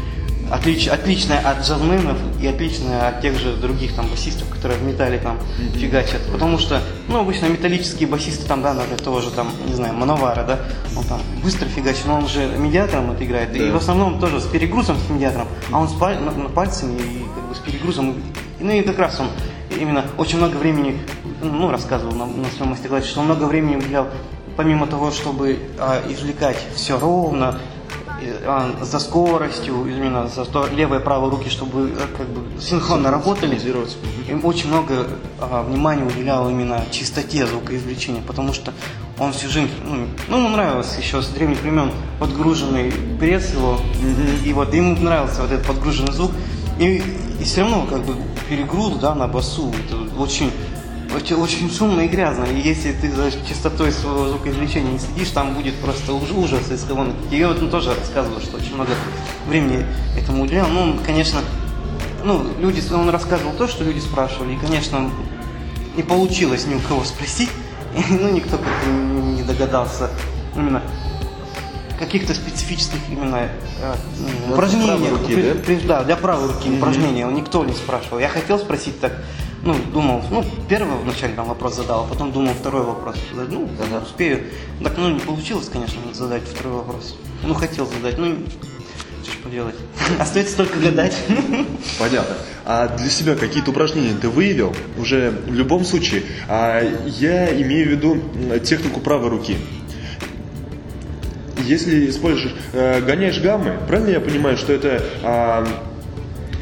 отлич, 0.51 0.87
отличное 0.87 1.39
от 1.39 1.65
джазменов 1.65 2.17
и 2.41 2.47
отличное 2.47 3.09
от 3.09 3.21
тех 3.21 3.37
же 3.37 3.55
других 3.57 3.93
там 3.95 4.07
басистов, 4.07 4.47
которые 4.49 4.79
в 4.79 4.83
металле 4.83 5.17
там 5.17 5.37
фигачат. 5.75 6.21
Потому 6.31 6.57
что, 6.59 6.81
ну, 7.09 7.19
обычно 7.19 7.47
металлические 7.47 8.07
басисты 8.07 8.45
там, 8.47 8.61
да, 8.61 8.73
например, 8.73 9.01
того 9.01 9.21
же 9.21 9.31
там, 9.31 9.49
не 9.67 9.73
знаю, 9.73 9.93
Мановара, 9.95 10.43
да, 10.43 10.59
он 10.95 11.03
там 11.03 11.19
быстро 11.43 11.65
фигачит, 11.67 12.05
но 12.05 12.15
он 12.19 12.27
же 12.27 12.45
медиатором 12.57 13.11
это 13.11 13.25
играет. 13.25 13.55
И 13.55 13.59
Да. 13.59 13.73
в 13.73 13.77
основном 13.77 14.19
тоже 14.19 14.39
с 14.39 14.45
перегрузом 14.45 14.97
с 15.05 15.09
медиатором, 15.09 15.47
а 15.71 15.79
он 15.81 15.89
с 15.89 15.93
паль- 15.93 16.19
на- 16.19 16.31
на 16.31 16.49
пальцами 16.49 16.93
и 16.97 17.25
как 17.35 17.49
бы 17.49 17.55
с 17.55 17.59
перегрузом. 17.59 18.15
Ну 18.59 18.71
и 18.71 18.81
как 18.81 18.97
раз 18.99 19.19
он 19.19 19.27
именно 19.69 20.05
очень 20.17 20.37
много 20.37 20.57
времени, 20.57 20.99
ну, 21.41 21.69
рассказывал 21.69 22.13
на, 22.13 22.25
на 22.25 22.49
своем 22.49 22.71
мастер-классе, 22.71 23.07
что 23.07 23.19
он 23.19 23.25
много 23.27 23.43
времени 23.43 23.75
уделял 23.75 24.07
помимо 24.55 24.87
того, 24.87 25.11
чтобы 25.11 25.59
а, 25.77 26.01
извлекать 26.09 26.57
все 26.75 26.97
ровно, 26.97 27.59
а, 28.45 28.71
за 28.81 28.99
скоростью, 28.99 29.85
именно 29.85 30.27
за 30.27 30.45
то, 30.45 30.67
левые 30.67 30.99
и 30.99 31.03
правые 31.03 31.29
руки, 31.29 31.49
чтобы 31.49 31.91
э, 31.91 32.17
как 32.17 32.27
бы 32.27 32.59
синхронно 32.59 33.11
работали. 33.11 33.59
Им 34.27 34.43
очень 34.43 34.69
много 34.69 35.07
а, 35.39 35.63
внимания 35.63 36.03
уделял 36.03 36.49
именно 36.49 36.83
чистоте 36.91 37.45
звукоизвлечения, 37.45 38.21
потому 38.25 38.53
что 38.53 38.73
он 39.19 39.33
всю 39.33 39.49
жизнь, 39.49 39.69
ну, 39.85 40.07
ну, 40.27 40.37
ему 40.37 40.49
нравилось 40.49 40.97
еще 40.97 41.21
с 41.21 41.27
древних 41.27 41.61
времен 41.61 41.91
подгруженный 42.19 42.91
пресс 43.19 43.53
его, 43.53 43.79
и 44.43 44.51
вот 44.53 44.73
ему 44.73 44.95
нравился 44.95 45.41
вот 45.41 45.51
этот 45.51 45.67
подгруженный 45.67 46.13
звук, 46.13 46.31
и, 46.79 47.03
и 47.39 47.43
все 47.43 47.61
равно 47.61 47.85
как 47.87 48.03
бы 48.03 48.15
перегруз, 48.49 48.95
да, 48.95 49.15
на 49.15 49.27
басу, 49.27 49.73
это 49.85 50.19
очень 50.19 50.51
очень, 51.15 51.35
очень 51.37 51.71
шумно 51.71 52.01
и 52.01 52.07
грязно. 52.07 52.43
И 52.45 52.59
если 52.59 52.91
ты 52.91 53.11
за 53.11 53.31
чистотой 53.31 53.91
своего 53.91 54.27
звукоизвлечения 54.27 54.91
не 54.91 54.99
следишь, 54.99 55.29
там 55.29 55.53
будет 55.53 55.75
просто 55.75 56.13
уж- 56.13 56.31
ужас 56.31 56.69
из 56.69 56.83
кого 56.83 57.05
И 57.31 57.43
вот 57.43 57.61
он 57.61 57.69
тоже 57.69 57.95
рассказывал, 57.95 58.41
что 58.41 58.57
очень 58.57 58.75
много 58.75 58.91
времени 59.47 59.85
этому 60.17 60.43
уделял. 60.43 60.67
Ну, 60.67 60.81
он, 60.81 60.99
конечно, 60.99 61.39
ну, 62.23 62.45
люди, 62.59 62.83
он 62.93 63.09
рассказывал 63.09 63.53
то, 63.53 63.67
что 63.67 63.83
люди 63.83 63.99
спрашивали. 63.99 64.53
И, 64.53 64.57
конечно, 64.57 65.09
не 65.95 66.03
получилось 66.03 66.67
ни 66.67 66.75
у 66.75 66.79
кого 66.79 67.03
спросить. 67.03 67.49
ну, 68.09 68.29
никто 68.29 68.57
как-то 68.57 68.89
не 68.89 69.43
догадался 69.43 70.09
именно 70.55 70.83
каких-то 71.99 72.33
специфических 72.33 72.99
именно 73.11 73.49
э, 73.81 73.95
правой 74.55 75.09
руки, 75.09 75.33
При- 75.33 75.41
да? 75.41 75.55
при- 75.55 75.87
да, 75.87 76.03
для 76.03 76.15
правой 76.15 76.47
руки 76.47 76.69
упражнения. 76.69 77.25
Никто 77.25 77.65
не 77.65 77.73
спрашивал. 77.73 78.19
Я 78.19 78.29
хотел 78.29 78.59
спросить 78.59 78.99
так, 78.99 79.13
ну, 79.63 79.75
думал, 79.91 80.23
ну, 80.29 80.45
первый 80.69 80.97
вначале 80.97 81.33
там 81.33 81.47
вопрос 81.47 81.75
задал, 81.75 82.03
а 82.05 82.07
потом 82.07 82.31
думал 82.31 82.53
второй 82.53 82.83
вопрос. 82.83 83.15
Ну, 83.33 83.69
да, 83.91 83.99
успею. 83.99 84.43
Так, 84.83 84.93
ну, 84.97 85.09
не 85.09 85.19
получилось, 85.19 85.69
конечно, 85.71 85.99
задать 86.13 86.43
второй 86.43 86.77
вопрос. 86.77 87.15
Ну, 87.43 87.53
хотел 87.53 87.87
задать, 87.87 88.17
ну, 88.17 88.35
что 89.23 89.31
ж 89.31 89.37
поделать. 89.43 89.75
Остается 90.19 90.57
только 90.57 90.79
гадать. 90.79 91.15
Понятно. 91.99 92.35
А 92.65 92.87
для 92.95 93.09
себя 93.09 93.35
какие-то 93.35 93.71
упражнения 93.71 94.15
ты 94.19 94.29
выявил? 94.29 94.73
Уже 94.97 95.31
в 95.47 95.53
любом 95.53 95.83
случае. 95.85 96.23
А 96.47 96.81
я 97.05 97.49
имею 97.61 97.87
в 97.87 97.91
виду 97.91 98.59
технику 98.59 98.99
правой 98.99 99.29
руки. 99.29 99.57
Если 101.67 102.09
используешь, 102.09 102.53
э, 102.73 103.01
гоняешь 103.01 103.39
гаммы, 103.41 103.73
правильно 103.87 104.09
я 104.11 104.19
понимаю, 104.21 104.57
что 104.57 104.71
это 104.73 105.01
а, 105.23 105.67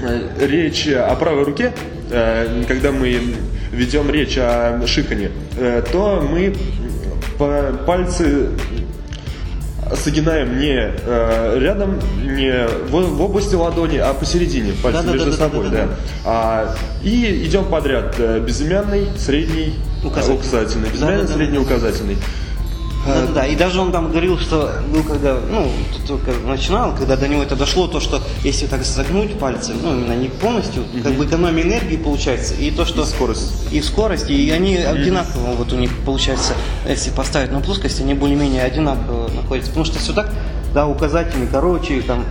э, 0.01 0.29
речь 0.47 0.88
о 0.88 1.13
правой 1.15 1.43
руке, 1.43 1.74
э, 2.09 2.63
когда 2.67 2.91
мы 2.91 3.21
ведем 3.71 4.09
речь 4.09 4.38
о 4.38 4.81
шикане, 4.88 5.29
э, 5.57 5.83
то 5.91 6.25
мы 6.27 6.55
по- 7.38 7.74
пальцы 7.85 8.50
согинаем 9.95 10.57
не 10.57 10.75
э, 10.75 11.57
рядом, 11.59 12.00
не 12.24 12.65
в, 12.89 12.91
в 12.91 13.21
области 13.21 13.53
ладони, 13.53 13.97
а 13.97 14.13
посередине, 14.15 14.74
пальцы 14.81 15.03
Да-да-да-да-да-да-да. 15.03 15.25
между 15.25 15.31
собой, 15.33 15.69
да. 15.69 15.88
А, 16.25 16.75
и 17.03 17.45
идем 17.45 17.65
подряд. 17.65 18.15
э, 18.17 18.39
безымянный, 18.39 19.07
средний, 19.17 19.75
Указательный. 20.03 20.35
указательный. 20.39 20.89
Безымянный, 20.89 21.17
Да-да-да-да. 21.17 21.38
средний, 21.38 21.59
указательный. 21.59 22.17
Да, 23.05 23.25
да, 23.33 23.45
и 23.45 23.55
даже 23.55 23.79
он 23.79 23.91
там 23.91 24.09
говорил, 24.09 24.39
что 24.39 24.71
был 24.91 25.03
когда, 25.03 25.38
ну, 25.50 25.71
только 26.07 26.31
начинал, 26.45 26.95
когда 26.95 27.15
до 27.15 27.27
него 27.27 27.43
это 27.43 27.55
дошло, 27.55 27.88
то, 27.88 28.00
что 28.00 28.21
если 28.43 28.65
так 28.65 28.83
загнуть 28.83 29.38
пальцы, 29.38 29.74
ну, 29.79 29.93
именно 29.93 30.13
не 30.13 30.27
полностью, 30.27 30.83
как 31.03 31.13
бы 31.13 31.25
экономия 31.25 31.63
энергии 31.63 31.97
получается, 31.97 32.55
и 32.55 32.71
то, 32.71 32.85
что... 32.85 33.03
И 33.03 33.05
скорость. 33.05 33.53
И 33.71 33.81
скорость, 33.81 34.29
и 34.29 34.50
они 34.50 34.77
одинаково, 34.77 35.53
вот 35.55 35.71
у 35.71 35.77
них 35.77 35.91
получается, 36.05 36.53
если 36.88 37.12
поставить 37.12 37.51
на 37.51 37.59
плоскость, 37.59 38.01
они 38.01 38.13
более-менее 38.13 38.63
одинаково 38.63 39.29
находятся, 39.29 39.69
потому 39.69 39.85
что 39.85 40.00
все 40.00 40.13
так, 40.13 40.31
да, 40.74 40.88
указательный 40.88 41.47
короче, 41.47 42.01
там, 42.01 42.25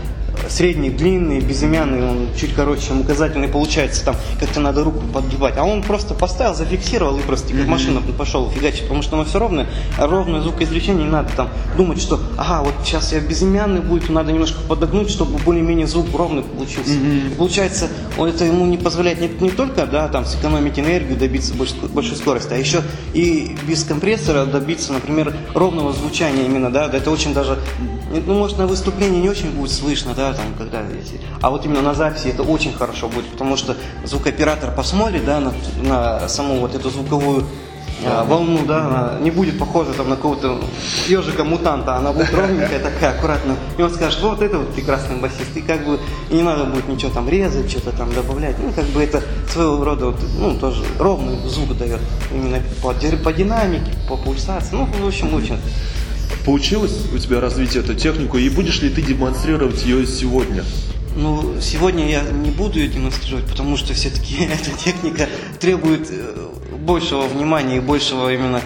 средний, 0.49 0.91
длинный, 0.91 1.41
безымянный, 1.41 2.09
он 2.09 2.29
чуть 2.39 2.55
короче, 2.55 2.89
чем 2.89 3.01
указательный 3.01 3.49
получается, 3.49 4.05
там 4.05 4.17
как-то 4.41 4.61
надо 4.61 4.85
руку 4.85 5.01
подгибать. 5.13 5.57
А 5.57 5.65
он 5.65 5.83
просто 5.83 6.15
поставил, 6.15 6.55
зафиксировал 6.55 7.19
и 7.19 7.23
просто 7.23 7.53
как 7.53 7.67
машина 7.67 8.01
пошел 8.17 8.51
фигачить, 8.51 8.83
потому 8.83 9.03
что 9.03 9.17
оно 9.17 9.25
все 9.25 9.39
ровное, 9.39 9.67
ровное 9.99 10.41
звукоизвлечение 10.41 11.05
не 11.05 11.11
надо 11.11 11.31
там 11.37 11.49
думать, 11.77 12.01
что 12.01 12.21
ага, 12.37 12.63
вот 12.63 12.75
сейчас 12.85 13.13
я 13.13 13.21
безымянный 13.21 13.81
будет, 13.81 14.09
надо 14.09 14.33
немножко 14.33 14.61
подогнуть, 14.69 15.11
чтобы 15.11 15.39
более-менее 15.39 15.87
звук 15.87 16.07
ровный 16.15 16.43
получился. 16.43 16.93
И 16.95 17.35
получается, 17.37 17.89
он 18.19 18.29
это 18.29 18.45
ему 18.45 18.67
не 18.67 18.79
позволяет 18.79 19.21
не, 19.21 19.29
не 19.29 19.51
только, 19.51 19.87
да, 19.87 20.09
там 20.09 20.25
сэкономить 20.25 20.79
энергию, 20.79 21.17
добиться 21.17 21.55
больш, 21.55 21.75
большой 21.93 22.17
скорости, 22.17 22.53
а 22.53 22.57
еще 22.57 22.83
и 23.13 23.57
без 23.67 23.85
компрессора 23.85 24.45
добиться, 24.45 24.93
например, 24.93 25.35
ровного 25.55 25.93
звучания 25.93 26.45
именно, 26.45 26.71
да, 26.71 26.91
это 26.93 27.11
очень 27.11 27.35
даже, 27.35 27.59
ну, 28.11 28.35
может, 28.35 28.59
на 28.59 28.67
выступлении 28.67 29.21
не 29.21 29.29
очень 29.29 29.51
будет 29.51 29.73
слышно, 29.73 30.15
да, 30.15 30.33
там, 30.33 30.47
когда, 30.57 30.81
если, 30.81 31.21
а 31.41 31.51
вот 31.51 31.65
именно 31.65 31.83
на 31.83 31.95
записи 31.95 32.29
это 32.29 32.43
очень 32.43 32.73
хорошо 32.73 33.09
будет, 33.09 33.27
потому 33.27 33.57
что 33.57 33.77
звукооператор 34.05 34.75
посмотрит, 34.75 35.25
да, 35.25 35.41
на, 35.41 35.53
на 35.83 36.29
саму 36.29 36.61
вот 36.61 36.75
эту 36.75 36.91
звуковую 36.91 37.47
а, 38.07 38.25
волну, 38.25 38.67
да, 38.67 38.87
она 38.87 39.19
не 39.21 39.31
будет 39.31 39.59
похожа 39.59 39.93
там 39.93 40.11
на 40.11 40.17
какого-то 40.17 40.61
ежика-мутанта, 41.07 41.97
она 41.97 42.13
будет 42.13 42.35
ровненькая 42.35 42.79
такая, 42.79 43.17
аккуратная. 43.17 43.57
И 43.79 43.83
он 43.83 43.91
скажет, 43.91 44.21
вот 44.21 44.43
это 44.43 44.59
вот 44.59 44.75
прекрасный 44.75 45.17
басист. 45.17 45.57
И 45.57 45.63
как 45.63 45.87
бы 45.87 45.99
и 46.29 46.35
не 46.35 46.43
надо 46.43 46.65
будет 46.65 46.89
ничего 46.89 47.11
там 47.11 47.29
резать, 47.29 47.71
что-то 47.71 47.93
там 47.93 48.13
добавлять. 48.13 48.57
Ну, 48.59 48.73
как 48.73 48.85
бы 48.87 49.03
это 49.03 49.23
своего 49.49 49.85
рода, 49.85 50.07
вот, 50.07 50.21
ну, 50.39 50.59
тоже 50.59 50.85
ровный 50.99 51.37
звук 51.49 51.77
дает. 51.79 52.01
Именно 52.33 52.63
по, 52.83 52.93
по 52.93 53.33
динамике, 53.33 53.93
по 54.09 54.17
пульсации. 54.17 54.75
Ну, 54.75 54.87
в 54.87 55.07
общем, 55.07 55.33
очень. 55.35 55.59
Получилось 56.45 57.07
у 57.13 57.19
тебя 57.19 57.41
развить 57.41 57.75
эту 57.75 57.95
технику, 57.95 58.37
и 58.37 58.49
будешь 58.51 58.83
ли 58.83 58.91
ты 58.91 59.01
демонстрировать 59.01 59.83
ее 59.85 60.07
сегодня? 60.07 60.65
Ну, 61.17 61.61
сегодня 61.61 62.11
я 62.11 62.23
не 62.23 62.51
буду 62.51 62.79
ее 62.79 62.89
демонстрировать, 62.89 63.47
потому 63.47 63.77
что 63.77 63.95
все-таки 63.95 64.45
эта 64.45 64.77
техника 64.77 65.29
требует 65.59 66.09
э, 66.11 66.49
большего 66.79 67.23
внимания 67.23 67.77
и 67.77 67.81
большего 67.81 68.33
именно 68.33 68.61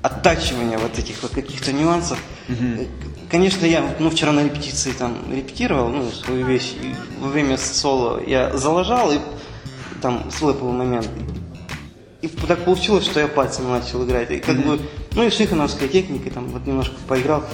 оттачивания 0.00 0.78
вот 0.78 0.98
этих 0.98 1.22
вот 1.22 1.32
каких-то 1.32 1.72
нюансов. 1.72 2.18
Угу. 2.48 2.86
Конечно, 3.30 3.66
я 3.66 3.84
ну, 3.98 4.08
вчера 4.10 4.32
на 4.32 4.44
репетиции 4.44 4.92
там 4.92 5.18
репетировал 5.30 5.90
ну, 5.90 6.10
свою 6.10 6.46
вещь, 6.46 6.72
и 6.80 6.94
во 7.20 7.28
время 7.28 7.58
соло 7.58 8.22
я 8.26 8.56
залажал, 8.56 9.12
и 9.12 9.18
там 10.00 10.30
был 10.40 10.72
момент. 10.72 11.08
И 12.20 12.26
так 12.26 12.64
получилось, 12.64 13.04
что 13.04 13.20
я 13.20 13.28
пальцем 13.28 13.70
начал 13.70 14.04
играть. 14.04 14.30
И 14.32 14.38
как 14.38 14.56
mm 14.56 14.66
бы, 14.66 14.82
ну 15.14 15.22
и 15.22 15.30
шихановская 15.30 15.88
техника, 15.88 16.30
там 16.30 16.48
вот 16.48 16.66
немножко 16.66 16.96
поиграл 17.06 17.44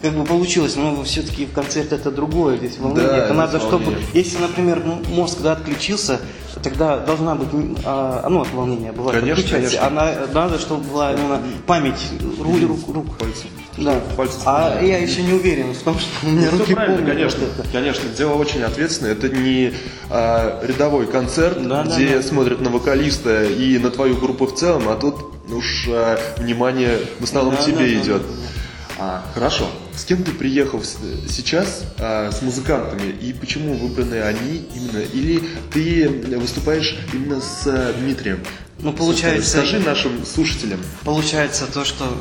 как 0.00 0.12
бы 0.12 0.24
получилось, 0.24 0.76
но 0.76 1.02
все-таки 1.04 1.46
в 1.46 1.52
концерт 1.52 1.92
это 1.92 2.10
другое, 2.10 2.56
здесь 2.56 2.78
волнение. 2.78 3.08
Да, 3.08 3.16
это 3.18 3.34
надо, 3.34 3.60
чтобы, 3.60 3.96
если, 4.14 4.38
например, 4.38 4.82
мозг 5.08 5.38
да, 5.42 5.52
отключился, 5.52 6.20
тогда 6.62 6.98
должна 6.98 7.34
быть, 7.34 7.48
а, 7.84 8.26
ну, 8.28 8.42
от 8.42 8.52
волнения 8.52 8.92
бывает, 8.92 9.20
конечно, 9.20 9.48
конечно. 9.48 9.86
Она, 9.86 10.12
надо, 10.32 10.58
чтобы 10.58 10.84
была 10.84 11.12
именно 11.12 11.40
память, 11.66 12.00
руль, 12.40 12.64
рук, 12.64 12.80
рук. 12.88 13.16
Пальцы. 13.18 13.44
Да. 13.78 14.00
Пальцы 14.16 14.38
а 14.44 14.80
я 14.82 14.98
еще 14.98 15.22
не 15.22 15.32
уверен 15.32 15.72
в 15.72 15.78
том, 15.78 15.98
что 15.98 16.08
у 16.26 16.30
меня 16.30 16.48
ну, 16.52 16.58
руки 16.58 16.74
помнят. 16.74 17.06
Конечно, 17.06 17.40
вот 17.56 17.66
конечно, 17.72 18.08
дело 18.16 18.34
очень 18.34 18.62
ответственное. 18.62 19.12
Это 19.12 19.28
не 19.28 19.72
а, 20.10 20.62
рядовой 20.64 21.06
концерт, 21.06 21.56
да, 21.66 21.84
где 21.84 22.08
да, 22.08 22.16
да. 22.16 22.22
смотрят 22.22 22.60
на 22.60 22.70
вокалиста 22.70 23.44
и 23.44 23.78
на 23.78 23.90
твою 23.90 24.16
группу 24.16 24.46
в 24.46 24.54
целом, 24.54 24.88
а 24.88 24.96
тут 24.96 25.16
уж 25.50 25.88
а, 25.88 26.18
внимание 26.38 26.98
в 27.18 27.24
основном 27.24 27.54
да, 27.56 27.62
тебе 27.62 27.76
да, 27.76 27.94
идет. 27.94 28.22
Да, 28.22 28.28
да. 28.28 28.61
А, 28.98 29.24
хорошо. 29.34 29.70
С 29.96 30.04
кем 30.04 30.22
ты 30.22 30.32
приехал 30.32 30.82
сейчас 30.82 31.84
а, 31.98 32.30
с 32.30 32.42
музыкантами 32.42 33.10
и 33.10 33.32
почему 33.32 33.74
выбраны 33.74 34.22
они 34.22 34.64
именно? 34.74 34.98
Или 34.98 35.42
ты 35.72 36.08
выступаешь 36.38 36.96
именно 37.12 37.40
с 37.40 37.66
а, 37.66 37.92
Дмитрием? 37.94 38.42
Ну, 38.78 38.92
получается... 38.92 39.50
Скажи 39.50 39.78
нашим 39.80 40.24
слушателям. 40.24 40.80
Получается 41.04 41.66
то, 41.66 41.84
что... 41.84 42.16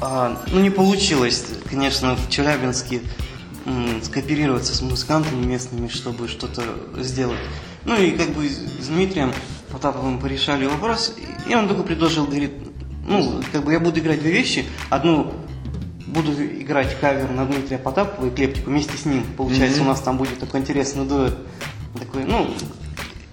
А, 0.00 0.42
ну, 0.52 0.60
не 0.60 0.70
получилось, 0.70 1.44
конечно, 1.68 2.16
в 2.16 2.30
Челябинске 2.30 3.00
м, 3.64 4.02
скооперироваться 4.02 4.74
с 4.74 4.82
музыкантами 4.82 5.44
местными, 5.44 5.88
чтобы 5.88 6.28
что-то 6.28 6.62
сделать. 6.98 7.38
Ну, 7.84 7.96
и 7.96 8.10
как 8.12 8.30
бы 8.30 8.48
с 8.48 8.88
Дмитрием 8.88 9.32
Потаповым 9.70 10.18
порешали 10.18 10.66
вопрос, 10.66 11.14
и 11.48 11.54
он 11.54 11.66
только 11.68 11.82
предложил, 11.82 12.26
говорит, 12.26 12.52
ну, 13.06 13.42
как 13.52 13.64
бы 13.64 13.72
я 13.72 13.80
буду 13.80 14.00
играть 14.00 14.20
две 14.20 14.32
вещи. 14.32 14.64
Одну 14.90 15.32
буду 16.16 16.32
играть 16.32 16.98
кавер 16.98 17.30
на 17.30 17.44
Дмитрия 17.44 17.78
Потапова 17.78 18.26
и 18.26 18.30
Клептику 18.30 18.70
вместе 18.70 18.96
с 18.96 19.04
ним. 19.04 19.24
Получается, 19.36 19.80
mm-hmm. 19.80 19.84
у 19.84 19.88
нас 19.88 20.00
там 20.00 20.16
будет 20.16 20.38
такой 20.38 20.60
интересный 20.60 21.04
дуэт. 21.04 21.36
Такой, 21.98 22.24
ну, 22.24 22.48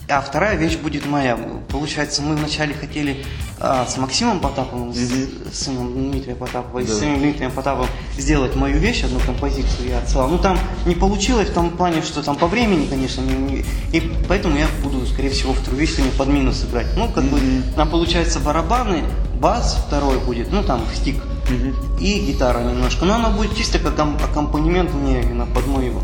а 0.09 0.21
вторая 0.21 0.57
вещь 0.57 0.75
будет 0.77 1.05
моя. 1.05 1.37
Получается, 1.69 2.21
мы 2.21 2.35
вначале 2.35 2.73
хотели 2.73 3.23
а, 3.59 3.85
с 3.85 3.97
Максимом 3.97 4.41
Потаповым, 4.41 4.89
mm-hmm. 4.89 5.53
с 5.53 5.59
сыном 5.59 5.93
Дмитрия 5.93 6.35
Потапова, 6.35 6.79
и 6.79 6.85
с 6.85 6.99
самим 6.99 7.19
Дмитрием 7.19 7.51
Потаповым 7.51 7.89
сделать 8.17 8.55
мою 8.55 8.77
вещь, 8.77 9.03
одну 9.03 9.19
композицию 9.21 9.89
я 9.89 9.99
отсылал. 9.99 10.27
Ну, 10.27 10.37
там 10.37 10.59
не 10.85 10.95
получилось 10.95 11.49
в 11.49 11.53
том 11.53 11.69
плане, 11.69 12.01
что 12.01 12.21
там 12.21 12.35
по 12.35 12.47
времени, 12.47 12.85
конечно, 12.85 13.21
не, 13.21 13.33
не, 13.33 13.65
и 13.93 14.11
поэтому 14.27 14.57
я 14.57 14.67
буду, 14.83 15.05
скорее 15.05 15.29
всего, 15.29 15.53
вторую 15.53 15.79
вещь 15.79 15.95
сегодня 15.95 16.11
под 16.17 16.27
минус 16.27 16.65
играть. 16.65 16.87
Ну, 16.97 17.07
как 17.07 17.23
mm-hmm. 17.23 17.61
бы, 17.65 17.75
там 17.75 17.89
получается 17.89 18.41
барабаны, 18.41 19.03
бас 19.39 19.81
второй 19.87 20.19
будет, 20.19 20.51
ну, 20.51 20.63
там 20.63 20.81
стик 20.93 21.15
угу. 21.49 21.99
и 21.99 22.19
гитара 22.19 22.59
немножко. 22.59 23.05
Но 23.05 23.15
она 23.15 23.29
будет 23.29 23.55
чисто 23.55 23.79
как 23.79 23.99
аккомпанемент 23.99 24.93
мне 24.93 25.21
именно 25.21 25.45
под 25.45 25.67
мою. 25.67 26.01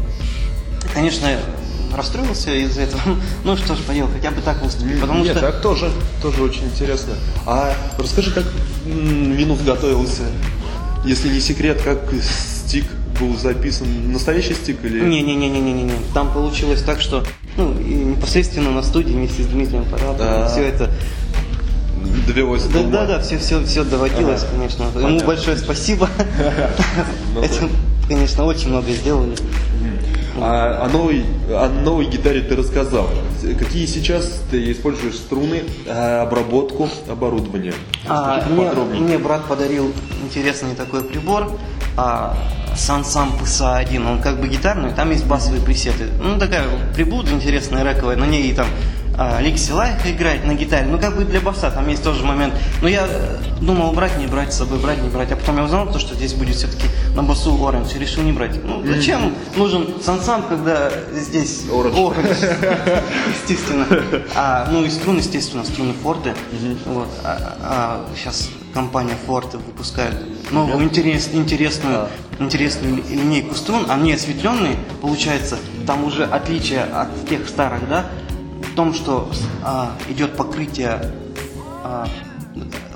Конечно, 0.94 1.28
расстроился 1.96 2.54
из-за 2.54 2.82
этого. 2.82 3.02
Ну 3.44 3.58
что 3.58 3.76
ж 3.76 3.80
поделать, 3.80 4.12
хотя 4.14 4.32
бы 4.32 4.42
так 4.42 4.62
выступить. 4.62 5.00
Потому 5.00 5.24
Нет, 5.24 5.38
что... 5.38 5.52
так 5.52 5.62
тоже, 5.62 5.92
тоже 6.22 6.44
очень 6.44 6.66
интересно. 6.66 7.14
А 7.46 7.74
расскажи, 7.98 8.32
как 8.32 8.46
Винус 8.86 9.62
готовился? 9.62 10.24
Если 11.06 11.30
не 11.30 11.40
секрет, 11.40 11.82
как 11.82 12.00
стик 12.22 12.86
был 13.20 13.38
записан? 13.38 14.12
Настоящий 14.12 14.54
стик 14.54 14.84
или... 14.84 15.00
Не-не-не-не-не-не. 15.02 15.94
Там 16.14 16.32
получилось 16.34 16.82
так, 16.84 17.02
что 17.02 17.24
ну, 17.58 17.78
и 17.80 17.94
непосредственно 17.94 18.72
на 18.72 18.84
студии 18.84 19.12
вместе 19.12 19.44
с 19.44 19.48
Дмитрием 19.48 19.86
Параповым 19.86 20.18
да. 20.18 20.50
все 20.50 20.62
это 20.62 20.92
довелось 22.28 22.64
да, 22.66 22.84
да, 22.84 23.06
да, 23.06 23.20
все, 23.20 23.38
все, 23.38 23.64
все 23.64 23.84
доводилось, 23.84 24.44
ага. 24.44 24.52
конечно. 24.52 24.84
Ему 24.84 25.02
Понятно. 25.02 25.28
большое 25.28 25.58
спасибо. 25.58 26.10
Ну 27.34 27.44
Этим, 27.44 27.70
конечно, 28.08 28.46
очень 28.46 28.70
много 28.70 28.92
сделали. 28.92 29.36
А 30.42 30.86
о 30.86 30.90
новой, 30.90 31.26
о 31.50 31.70
новой 31.70 32.06
гитаре 32.06 32.42
ты 32.42 32.56
рассказал. 32.56 33.10
Какие 33.58 33.86
сейчас 33.86 34.42
ты 34.50 34.72
используешь 34.72 35.16
струны, 35.16 35.64
а, 35.88 36.24
обработку, 36.24 36.90
оборудование? 37.10 37.74
А, 38.08 38.46
мне, 38.48 38.70
мне 39.00 39.18
брат 39.18 39.44
подарил 39.46 39.92
интересный 40.24 40.76
такой 40.76 41.04
прибор. 41.04 41.52
А, 41.98 42.38
Сансам 42.76 43.34
PSA-1, 43.42 44.10
он 44.10 44.22
как 44.22 44.40
бы 44.40 44.48
гитарный, 44.48 44.92
там 44.94 45.12
есть 45.12 45.26
басовые 45.26 45.62
пресеты. 45.62 46.08
Ну, 46.22 46.40
такая 46.40 46.64
приблуда 46.96 47.32
интересная, 47.32 47.84
рэковая, 47.84 48.16
на 48.16 48.26
ней 48.26 48.54
там 48.54 48.68
а, 49.22 49.42
Лайк 49.72 49.98
играет 50.06 50.46
на 50.46 50.54
гитаре, 50.54 50.86
ну 50.86 50.98
как 50.98 51.18
бы 51.18 51.26
для 51.26 51.42
баса, 51.42 51.70
там 51.72 51.90
есть 51.90 52.02
тоже 52.02 52.24
момент. 52.24 52.54
Но 52.82 52.88
я 52.88 53.06
э, 53.06 53.38
думал 53.60 53.92
брать, 53.92 54.18
не 54.18 54.28
брать 54.28 54.54
с 54.54 54.58
собой, 54.60 54.80
брать, 54.80 55.04
не 55.04 55.10
брать. 55.10 55.30
А 55.34 55.36
потом 55.36 55.58
я 55.58 55.66
узнал, 55.66 55.92
то, 55.92 56.00
что 56.00 56.16
здесь 56.16 56.34
будет 56.34 56.56
все-таки 56.56 56.86
на 57.16 57.24
басу 57.24 57.54
оранж, 57.62 57.94
и 57.96 58.00
решил 58.00 58.24
не 58.24 58.32
брать. 58.32 58.64
Ну 58.64 58.82
зачем 58.86 59.36
нужен 59.58 59.96
сансам, 60.02 60.44
когда 60.44 60.90
здесь 61.14 61.66
оранж, 61.70 61.98
естественно. 63.42 63.86
А, 64.38 64.70
ну 64.72 64.86
и 64.86 64.90
струны, 64.90 65.18
естественно, 65.18 65.66
струны 65.66 65.92
Форды. 66.02 66.34
Вот. 66.86 67.10
А, 67.26 67.58
а, 67.62 68.06
сейчас 68.16 68.50
компания 68.74 69.18
Форте 69.28 69.58
выпускает 69.58 70.16
новую 70.52 70.82
интерес, 70.82 71.30
интересную, 71.34 72.08
интересную 72.40 73.04
линейку 73.10 73.54
струн. 73.54 73.86
Они 73.90 74.14
осветленные, 74.14 74.78
получается, 75.02 75.58
там 75.86 76.06
уже 76.06 76.24
отличие 76.24 76.84
от 76.84 77.28
тех 77.28 77.50
старых, 77.50 77.90
да, 77.90 78.06
том, 78.80 78.94
что 78.94 79.30
а, 79.62 79.92
идет 80.08 80.38
покрытие, 80.38 81.02
а, 81.84 82.08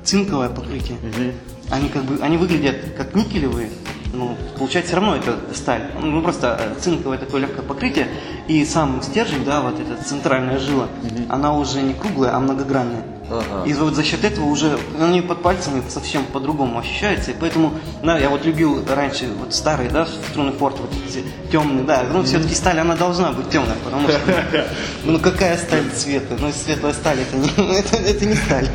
цинковое 0.01 0.47
покрытие. 0.47 0.97
Угу. 0.97 1.33
Они 1.71 1.89
как 1.89 2.03
бы, 2.05 2.23
они 2.23 2.37
выглядят 2.37 2.77
как 2.95 3.13
никелевые, 3.15 3.69
ну, 4.13 4.37
получается 4.57 4.91
все 4.91 5.01
равно 5.01 5.17
это 5.17 5.37
сталь. 5.53 5.91
Ну, 6.01 6.21
просто 6.21 6.57
э, 6.57 6.79
цинковое 6.79 7.17
такое 7.17 7.41
легкое 7.41 7.65
покрытие, 7.65 8.07
и 8.47 8.65
сам 8.65 9.01
стержень, 9.01 9.45
да, 9.45 9.61
вот 9.61 9.79
эта 9.79 10.01
центральная 10.03 10.59
жила, 10.59 10.85
угу. 10.85 11.23
она 11.29 11.55
уже 11.55 11.81
не 11.81 11.93
круглая, 11.93 12.35
а 12.35 12.39
многогранная. 12.39 13.03
Ага. 13.29 13.63
И 13.65 13.73
вот 13.73 13.95
за 13.95 14.03
счет 14.03 14.23
этого 14.23 14.45
уже 14.45 14.77
они 14.99 15.21
под 15.21 15.41
пальцами 15.41 15.81
совсем 15.89 16.25
по-другому 16.25 16.79
ощущается. 16.79 17.31
И 17.31 17.35
поэтому, 17.39 17.73
да, 18.03 18.17
я 18.17 18.29
вот 18.29 18.45
любил 18.45 18.83
раньше 18.85 19.27
вот 19.39 19.53
старые, 19.53 19.89
да, 19.89 20.05
струны 20.05 20.51
форт, 20.51 20.77
вот 20.79 20.91
эти 21.07 21.23
темные, 21.51 21.83
да. 21.83 22.03
Ну, 22.11 22.23
все-таки 22.23 22.53
сталь, 22.53 22.79
она 22.79 22.95
должна 22.95 23.31
быть 23.31 23.49
темная, 23.49 23.77
потому 23.83 24.07
что, 24.09 24.19
ну, 25.05 25.19
какая 25.19 25.57
сталь 25.57 25.89
цвета? 25.95 26.35
Ну, 26.39 26.51
светлая 26.51 26.93
сталь, 26.93 27.19
это 27.21 27.37
не, 27.37 27.49
это, 27.77 27.97
это 27.97 28.25
не 28.25 28.35
сталь. 28.35 28.67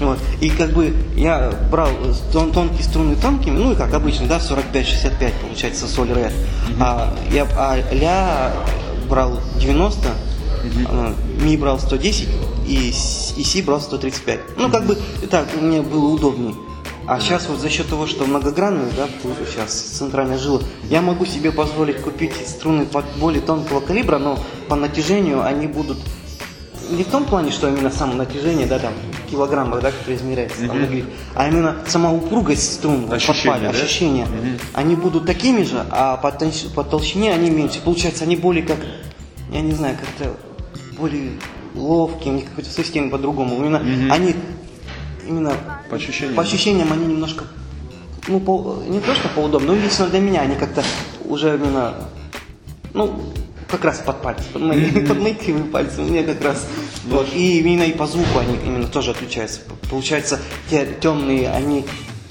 Вот. 0.00 0.18
И 0.40 0.50
как 0.50 0.70
бы 0.70 0.94
я 1.16 1.52
брал 1.70 1.90
тон, 2.32 2.52
тонкие 2.52 2.82
струны 2.82 3.16
тонкими, 3.16 3.56
ну, 3.56 3.72
и 3.72 3.76
как 3.76 3.94
обычно, 3.94 4.26
да, 4.26 4.38
45-65 4.38 5.32
получается 5.40 5.86
соль 5.86 6.12
ре. 6.12 6.32
А, 6.80 7.14
я, 7.30 7.46
а 7.56 7.78
ля 7.92 8.52
брал 9.04 9.40
90, 9.60 10.08
угу. 10.08 11.14
ми 11.44 11.56
брал 11.56 11.78
110 11.78 12.28
и, 12.66 12.88
и 12.88 12.92
си 12.92 13.62
брал 13.62 13.80
135. 13.80 14.40
Ну, 14.58 14.70
как 14.70 14.86
бы, 14.86 14.98
так, 15.30 15.46
мне 15.60 15.82
было 15.82 16.06
удобнее. 16.06 16.54
А 17.06 17.20
сейчас 17.20 17.48
вот 17.48 17.58
за 17.58 17.68
счет 17.68 17.88
того, 17.88 18.06
что 18.06 18.24
многогранную, 18.24 18.90
да, 18.96 19.08
сейчас 19.46 19.72
центральная 19.72 20.38
жила, 20.38 20.60
я 20.88 21.02
могу 21.02 21.26
себе 21.26 21.52
позволить 21.52 22.00
купить 22.00 22.32
струны 22.48 22.86
под 22.86 23.04
более 23.18 23.42
тонкого 23.42 23.80
калибра, 23.80 24.18
но 24.18 24.38
по 24.68 24.74
натяжению 24.74 25.44
они 25.44 25.66
будут 25.66 25.98
не 26.90 27.04
в 27.04 27.08
том 27.08 27.24
плане, 27.24 27.50
что 27.50 27.68
именно 27.68 27.90
само 27.90 28.14
натяжение, 28.14 28.66
да, 28.66 28.78
там, 28.78 28.92
килограммах, 29.24 29.80
да, 29.80 29.90
как 29.90 30.08
измеряется, 30.08 30.62
mm-hmm. 30.62 31.00
там, 31.00 31.08
а 31.34 31.48
именно 31.48 31.76
сама 31.86 32.12
упругость 32.12 32.74
струн, 32.74 33.12
ощущения, 33.12 33.60
да? 33.60 33.70
ощущения, 33.70 34.24
mm-hmm. 34.26 34.60
они 34.74 34.96
будут 34.96 35.26
такими 35.26 35.62
же, 35.62 35.84
а 35.90 36.16
по, 36.16 36.28
толщ- 36.28 36.72
по 36.72 36.84
толщине 36.84 37.32
они 37.32 37.50
меньше. 37.50 37.80
Получается, 37.80 38.24
они 38.24 38.36
более 38.36 38.64
как, 38.64 38.78
я 39.50 39.60
не 39.60 39.72
знаю, 39.72 39.96
как-то 39.98 40.36
более 40.98 41.32
ловкие, 41.74 42.32
у 42.32 42.36
них 42.36 42.46
какой-то 42.46 42.70
совсем 42.70 43.10
по-другому. 43.10 43.56
Именно 43.56 43.76
mm-hmm. 43.76 44.10
они, 44.10 44.34
именно 45.26 45.52
по 45.90 45.96
ощущениям, 45.96 46.36
по 46.36 46.42
ощущениям 46.42 46.92
они 46.92 47.06
немножко, 47.06 47.44
ну, 48.28 48.40
по, 48.40 48.82
не 48.86 49.00
то, 49.00 49.14
что 49.14 49.28
поудобнее, 49.28 49.72
но 49.72 49.82
лично 49.82 50.06
для 50.06 50.20
меня 50.20 50.42
они 50.42 50.56
как-то 50.56 50.82
уже 51.24 51.54
именно, 51.54 51.94
ну, 52.92 53.20
как 53.74 53.84
раз 53.86 53.98
под 53.98 54.22
пальцы, 54.22 54.44
под 54.52 54.62
мои, 54.62 54.78
mm-hmm. 54.78 55.06
под 55.08 55.20
мои 55.20 55.34
кривые 55.34 55.64
пальцы, 55.64 56.00
у 56.00 56.04
меня 56.04 56.22
как 56.22 56.42
раз. 56.42 56.66
Вот. 57.06 57.28
И 57.34 57.58
именно 57.58 57.82
и 57.82 57.92
по 57.92 58.06
звуку 58.06 58.38
они 58.38 58.56
именно 58.64 58.86
тоже 58.86 59.10
отличаются. 59.10 59.60
Получается, 59.90 60.38
те 60.70 60.86
темные, 61.00 61.50
они 61.50 61.84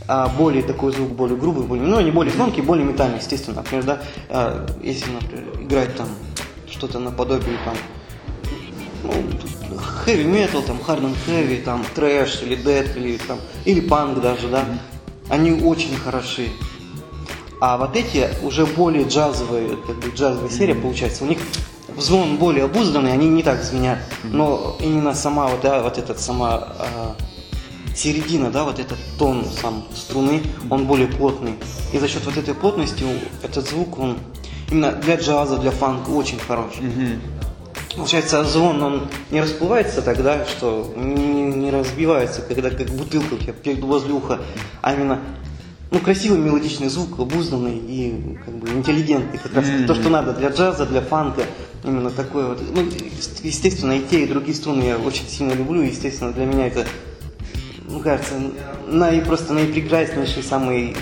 а, 0.07 0.29
более 0.29 0.63
такой 0.63 0.93
звук, 0.93 1.09
более 1.11 1.37
грубый, 1.37 1.65
более, 1.65 1.85
ну, 1.85 1.97
они 1.97 2.11
более 2.11 2.33
тонкие, 2.33 2.63
более 2.63 2.85
метальные, 2.85 3.19
естественно. 3.19 3.57
Например, 3.57 3.83
да, 3.83 4.01
а, 4.29 4.65
если, 4.81 5.11
например, 5.11 5.43
играть 5.61 5.95
там 5.97 6.07
что-то 6.69 6.99
наподобие 6.99 7.57
там, 7.65 7.75
ну, 9.03 9.11
heavy 10.05 10.25
metal, 10.25 10.65
там, 10.65 10.77
hard 10.77 11.01
and 11.01 11.15
heavy, 11.27 11.61
там, 11.61 11.85
трэш 11.93 12.41
или 12.43 12.57
dead, 12.57 12.97
или 12.97 13.17
там, 13.17 13.39
или 13.65 13.81
панк 13.81 14.21
даже, 14.21 14.47
да, 14.47 14.63
они 15.29 15.51
очень 15.51 15.95
хороши. 15.97 16.49
А 17.65 17.77
вот 17.77 17.95
эти 17.95 18.27
уже 18.43 18.65
более 18.65 19.07
джазовые, 19.07 19.77
как 19.77 19.95
бы 19.95 20.09
джазовая 20.13 20.49
серия 20.49 20.75
получается, 20.75 21.23
у 21.23 21.27
них 21.27 21.37
звон 21.95 22.35
более 22.35 22.65
обузданный, 22.65 23.13
они 23.13 23.29
не 23.29 23.41
так 23.41 23.63
звенят. 23.63 23.99
Но 24.21 24.75
именно 24.81 25.13
сама 25.13 25.47
вот, 25.47 25.61
да, 25.61 25.81
вот 25.81 25.97
этот 25.97 26.19
сама 26.19 26.75
э, 26.77 27.95
середина, 27.95 28.51
да, 28.51 28.65
вот 28.65 28.79
этот 28.79 28.97
тон 29.17 29.45
сам 29.45 29.85
струны, 29.95 30.43
он 30.69 30.87
более 30.87 31.07
плотный. 31.07 31.53
И 31.93 31.99
за 31.99 32.09
счет 32.09 32.25
вот 32.25 32.35
этой 32.35 32.53
плотности 32.53 33.05
этот 33.41 33.65
звук, 33.69 33.97
он 33.97 34.17
именно 34.69 34.91
для 34.91 35.15
джаза, 35.15 35.55
для 35.55 35.71
фанка 35.71 36.09
очень 36.09 36.39
хороший. 36.39 36.81
Mm-hmm. 36.81 37.19
Получается, 37.95 38.43
звон, 38.43 38.83
он 38.83 39.07
не 39.31 39.39
расплывается 39.39 40.01
тогда, 40.01 40.45
что 40.45 40.91
не, 40.97 41.43
не 41.43 41.71
разбивается, 41.71 42.41
когда 42.41 42.71
как 42.71 42.89
бутылка 42.89 43.35
у 43.35 43.37
тебя 43.37 43.53
возле 43.85 44.11
уха, 44.11 44.41
а 44.81 44.93
именно 44.93 45.21
ну, 45.93 45.99
красивый 45.99 46.39
мелодичный 46.39 46.89
звук, 46.89 47.19
обузданный 47.19 47.77
и 47.77 48.37
как 48.43 48.55
бы 48.55 48.67
интеллигентный, 48.69 49.37
как 49.37 49.53
раз 49.53 49.65
mm-hmm. 49.65 49.85
то, 49.85 49.93
что 49.93 50.09
надо 50.09 50.33
для 50.33 50.49
джаза, 50.49 50.87
для 50.87 51.01
фанка, 51.01 51.43
именно 51.83 52.09
такой 52.09 52.47
вот. 52.47 52.59
Ну, 52.75 52.89
естественно, 53.43 53.93
и 53.93 54.01
те, 54.01 54.23
и 54.23 54.27
другие 54.27 54.55
струны 54.55 54.83
я 54.83 54.97
очень 54.97 55.27
сильно 55.27 55.53
люблю, 55.53 55.81
естественно, 55.81 56.33
для 56.33 56.45
меня 56.45 56.67
это, 56.67 56.87
ну, 57.87 57.99
кажется, 57.99 58.33
наи, 58.87 59.21
просто 59.21 59.53
наипрекраснейший, 59.53 60.41
самый, 60.41 60.97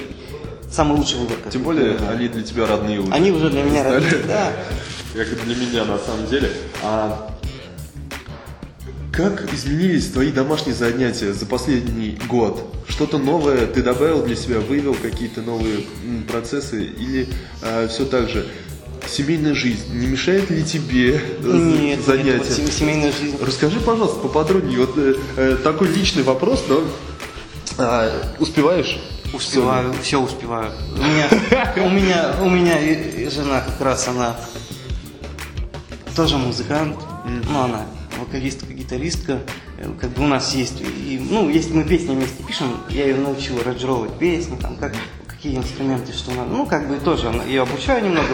самый 0.70 0.98
лучший 0.98 1.20
выбор. 1.20 1.38
Тем 1.50 1.64
более, 1.64 1.98
они 2.12 2.28
для 2.28 2.44
тебя 2.44 2.66
родные 2.66 3.00
уже. 3.00 3.14
Они 3.14 3.32
уже 3.32 3.50
для 3.50 3.64
меня 3.64 3.86
родные, 3.86 4.24
да. 4.28 4.52
Как 5.14 5.32
и 5.32 5.36
для 5.36 5.56
меня, 5.56 5.86
на 5.86 5.98
самом 5.98 6.28
деле. 6.28 6.52
А 6.84 7.31
как 9.12 9.54
изменились 9.54 10.08
твои 10.08 10.32
домашние 10.32 10.74
занятия 10.74 11.34
за 11.34 11.46
последний 11.46 12.18
год? 12.28 12.74
Что-то 12.88 13.18
новое 13.18 13.68
ты 13.68 13.84
добавил 13.84 14.24
для 14.24 14.36
себя, 14.36 14.60
вывел 14.60 14.96
какие-то 14.96 15.42
новые 15.42 15.86
процессы 16.30 16.84
или 16.86 17.28
э, 17.62 17.88
все 17.90 18.06
так 18.06 18.30
же? 18.30 18.48
Семейная 19.08 19.54
жизнь 19.54 19.94
не 19.96 20.08
мешает 20.08 20.50
ли 20.50 20.64
тебе 20.64 21.22
нет, 21.42 22.02
занятия? 22.06 22.34
Нет, 22.34 22.60
вот 22.60 22.72
семейная 22.72 23.12
жизнь. 23.12 23.38
Расскажи, 23.42 23.80
пожалуйста, 23.80 24.20
поподробнее. 24.20 24.80
Вот 24.80 24.94
э, 24.98 25.16
э 25.36 25.58
такой 25.58 25.90
личный 25.90 26.24
вопрос, 26.24 26.64
но 26.70 26.84
э, 27.80 28.12
успеваешь? 28.40 28.98
Успеваю, 29.34 29.92
все, 29.94 30.02
все 30.02 30.22
успеваю. 30.22 30.72
У 30.96 31.02
меня, 31.02 31.74
у 31.78 31.90
меня, 31.90 32.36
у 32.42 32.50
меня 32.50 33.30
жена 33.30 33.62
как 33.62 33.80
раз 33.82 34.08
она 34.08 34.36
тоже 36.16 36.38
музыкант, 36.38 36.98
но 37.50 37.64
она 37.64 37.86
вокалистка, 38.22 38.71
гитаристка, 38.92 39.40
э, 39.78 39.90
как 40.00 40.10
бы 40.12 40.24
у 40.24 40.28
нас 40.28 40.54
есть, 40.54 40.82
и, 40.82 41.26
ну, 41.30 41.50
если 41.50 41.74
мы 41.74 41.84
песни 41.84 42.14
вместе 42.14 42.44
пишем, 42.44 42.78
я 42.90 43.06
ее 43.06 43.16
научил 43.16 43.60
аранжировать 43.60 44.18
песни, 44.18 44.58
там, 44.62 44.76
как, 44.76 44.94
какие 45.28 45.58
инструменты, 45.58 46.12
что 46.14 46.32
надо, 46.32 46.50
ну, 46.50 46.66
как 46.66 46.88
бы 46.90 46.98
тоже 46.98 47.28
ее 47.48 47.62
обучаю 47.62 48.04
немного, 48.04 48.34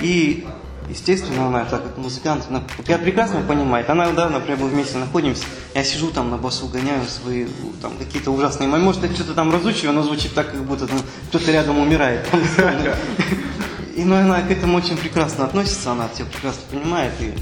и 0.00 0.46
Естественно, 0.86 1.46
она 1.46 1.64
так 1.64 1.82
как 1.82 1.96
музыкант, 1.96 2.44
она 2.50 2.62
я 2.86 2.98
прекрасно 2.98 3.40
понимает. 3.40 3.88
Она, 3.88 4.10
да, 4.12 4.28
например, 4.28 4.58
мы 4.58 4.68
вместе 4.68 4.98
находимся, 4.98 5.46
я 5.74 5.82
сижу 5.82 6.10
там 6.10 6.30
на 6.30 6.36
басу, 6.36 6.66
гоняю 6.66 7.06
свои 7.06 7.46
там 7.80 7.96
какие-то 7.96 8.30
ужасные. 8.30 8.68
Может, 8.68 9.02
я 9.02 9.08
что-то 9.14 9.32
там 9.32 9.50
разучиваю, 9.50 9.92
оно 9.92 10.02
звучит 10.02 10.34
так, 10.34 10.50
как 10.50 10.62
будто 10.62 10.86
там 10.86 10.98
кто-то 11.30 11.50
рядом 11.50 11.78
умирает. 11.78 12.28
И 13.96 14.04
ну, 14.04 14.16
она 14.16 14.42
к 14.42 14.50
этому 14.50 14.76
очень 14.76 14.98
прекрасно 14.98 15.46
относится, 15.46 15.92
она 15.92 16.06
все 16.12 16.26
прекрасно 16.26 16.60
понимает. 16.70 17.14
И 17.18 17.32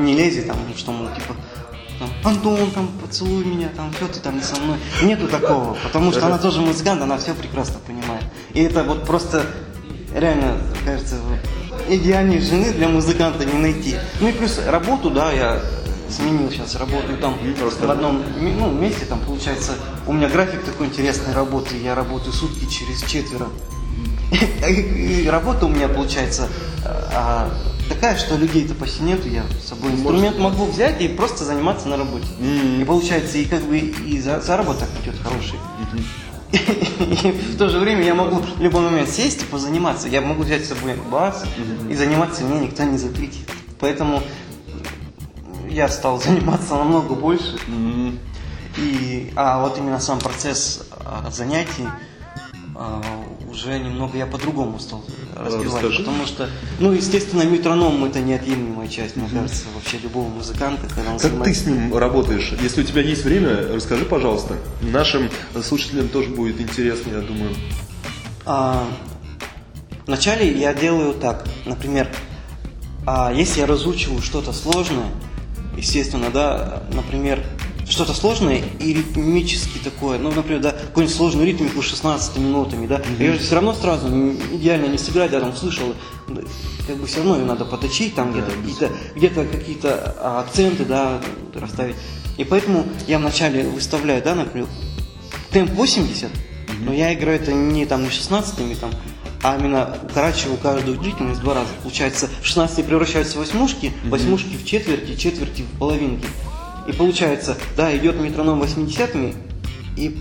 не 0.00 0.16
лезет 0.16 0.48
там, 0.48 0.56
что, 0.76 0.90
мол, 0.92 1.08
типа, 1.14 1.36
там, 1.98 2.10
Антон, 2.24 2.70
там, 2.70 2.88
поцелуй 3.02 3.44
меня, 3.44 3.68
там, 3.74 3.92
что 3.92 4.08
ты 4.08 4.20
там 4.20 4.36
не 4.36 4.42
со 4.42 4.56
мной. 4.60 4.78
Нету 5.02 5.28
такого, 5.28 5.76
потому 5.84 6.12
что 6.12 6.26
она 6.26 6.38
тоже 6.38 6.60
музыкант, 6.60 7.02
она 7.02 7.18
все 7.18 7.34
прекрасно 7.34 7.78
понимает. 7.86 8.24
И 8.54 8.62
это 8.62 8.84
вот 8.84 9.04
просто 9.04 9.44
реально, 10.14 10.58
кажется, 10.84 11.16
вот, 11.28 11.38
идеальной 11.88 12.40
жены 12.40 12.72
для 12.72 12.88
музыканта 12.88 13.44
не 13.44 13.58
найти. 13.58 13.96
Ну 14.20 14.28
и 14.28 14.32
плюс 14.32 14.60
работу, 14.66 15.10
да, 15.10 15.32
я 15.32 15.60
сменил 16.10 16.50
сейчас, 16.50 16.74
работаю 16.76 17.18
там 17.18 17.34
в 17.34 17.90
одном 17.90 18.22
ну, 18.40 18.70
месте, 18.70 19.04
там 19.04 19.20
получается, 19.20 19.72
у 20.06 20.12
меня 20.12 20.28
график 20.28 20.64
такой 20.64 20.86
интересной 20.86 21.34
работы, 21.34 21.76
я 21.76 21.94
работаю 21.94 22.32
сутки 22.32 22.66
через 22.66 23.02
четверо. 23.02 23.48
И 24.68 25.26
работа 25.30 25.66
у 25.66 25.68
меня 25.68 25.88
получается 25.88 26.48
а, 26.84 27.50
такая, 27.88 28.16
что 28.16 28.36
людей-то 28.36 28.74
почти 28.74 29.02
нету, 29.02 29.28
я 29.28 29.44
с 29.62 29.68
собой 29.68 29.92
инструмент 29.92 30.38
могу 30.38 30.66
взять 30.66 31.00
и 31.00 31.08
просто 31.08 31.44
заниматься 31.44 31.88
на 31.88 31.96
работе. 31.96 32.26
Mm-hmm. 32.40 32.82
И 32.82 32.84
получается, 32.84 33.38
и 33.38 33.44
как 33.44 33.62
бы 33.62 33.78
и 33.78 34.20
за, 34.20 34.40
заработок 34.40 34.88
идет 35.02 35.16
хороший. 35.22 35.56
Mm-hmm. 35.56 36.28
И 36.50 37.30
в 37.30 37.58
то 37.58 37.68
же 37.68 37.78
время 37.78 38.04
я 38.04 38.14
могу 38.14 38.36
в 38.36 38.60
любой 38.60 38.82
момент 38.82 39.10
сесть 39.10 39.42
и 39.42 39.44
позаниматься. 39.44 40.08
Я 40.08 40.20
могу 40.20 40.42
взять 40.42 40.64
с 40.64 40.68
собой 40.68 40.94
бас 41.10 41.44
и 41.90 41.94
заниматься, 41.94 42.44
мне 42.44 42.60
никто 42.60 42.84
не 42.84 42.96
запретит. 42.96 43.48
Поэтому 43.78 44.22
я 45.68 45.88
стал 45.88 46.20
заниматься 46.22 46.74
намного 46.76 47.14
больше. 47.14 47.58
И, 48.76 49.32
а 49.34 49.60
вот 49.60 49.76
именно 49.78 49.98
сам 49.98 50.20
процесс 50.20 50.86
а, 51.04 51.30
занятий, 51.30 51.88
а, 52.76 53.02
уже 53.58 53.78
немного 53.78 54.16
я 54.16 54.26
по-другому 54.26 54.78
стал 54.78 55.04
разбивать. 55.34 55.82
Расскажи. 55.82 55.98
Потому 55.98 56.26
что, 56.26 56.48
ну, 56.78 56.92
естественно, 56.92 57.42
метроном 57.42 58.04
это 58.04 58.20
неотъемлемая 58.20 58.88
часть, 58.88 59.16
мне 59.16 59.28
кажется, 59.28 59.64
вообще 59.74 59.98
любого 59.98 60.28
музыканта, 60.28 60.86
когда 60.94 61.10
он 61.10 61.18
Как 61.18 61.30
занимается... 61.30 61.64
ты 61.64 61.70
с 61.70 61.72
ним 61.72 61.96
работаешь? 61.96 62.52
Если 62.62 62.82
у 62.82 62.84
тебя 62.84 63.02
есть 63.02 63.24
время, 63.24 63.74
расскажи, 63.74 64.04
пожалуйста. 64.04 64.56
Нашим 64.80 65.30
слушателям 65.62 66.08
тоже 66.08 66.30
будет 66.30 66.60
интересно, 66.60 67.10
я 67.10 67.20
думаю. 67.20 67.50
А, 68.44 68.86
вначале 70.06 70.50
я 70.50 70.72
делаю 70.72 71.14
так. 71.14 71.44
Например, 71.66 72.08
а, 73.06 73.32
если 73.32 73.60
я 73.60 73.66
разучиваю 73.66 74.22
что-то 74.22 74.52
сложное, 74.52 75.10
естественно, 75.76 76.30
да, 76.32 76.82
например, 76.92 77.42
что-то 77.88 78.12
сложное 78.12 78.62
и 78.80 78.92
ритмически 78.92 79.78
такое, 79.78 80.18
ну, 80.18 80.30
например, 80.30 80.60
да, 80.60 80.72
какую-нибудь 80.72 81.16
сложную 81.16 81.46
ритмику 81.46 81.82
16 81.82 82.36
минутами, 82.36 82.86
да, 82.86 82.96
mm-hmm. 82.96 83.20
ее 83.20 83.32
же 83.34 83.38
все 83.38 83.54
равно 83.54 83.72
сразу 83.74 84.08
идеально 84.08 84.86
не 84.86 84.98
сыграть, 84.98 85.30
да, 85.30 85.40
там 85.40 85.54
слышал, 85.56 85.94
как 86.86 86.96
бы 86.96 87.06
все 87.06 87.18
равно 87.18 87.36
ее 87.36 87.44
надо 87.44 87.64
поточить, 87.64 88.14
там 88.14 88.32
где-то 88.32 88.50
какие-то, 88.50 88.90
где-то 89.16 89.44
какие-то 89.46 90.16
а, 90.18 90.40
акценты, 90.40 90.84
да, 90.84 91.20
расставить. 91.54 91.96
И 92.36 92.44
поэтому 92.44 92.86
я 93.06 93.18
вначале 93.18 93.66
выставляю, 93.68 94.22
да, 94.22 94.34
например, 94.34 94.68
темп 95.50 95.70
80, 95.72 96.30
но 96.80 96.92
я 96.92 97.14
играю 97.14 97.40
это 97.40 97.52
не 97.52 97.86
там 97.86 98.04
не 98.04 98.10
16 98.10 98.80
там, 98.80 98.90
а 99.42 99.56
именно 99.56 99.96
укорачиваю 100.02 100.58
каждую 100.58 100.98
длительность 100.98 101.40
два 101.40 101.54
раза. 101.54 101.70
Получается, 101.82 102.28
16 102.42 102.84
превращаются 102.84 103.36
в 103.36 103.40
восьмушки, 103.40 103.92
восьмушки 104.04 104.56
в 104.56 104.64
четверти, 104.64 105.16
четверти 105.16 105.62
в 105.62 105.78
половинки. 105.78 106.26
И 106.88 106.92
получается, 106.92 107.56
да, 107.76 107.94
идет 107.94 108.18
метроном 108.18 108.62
80-ми, 108.62 109.34
и, 109.96 110.16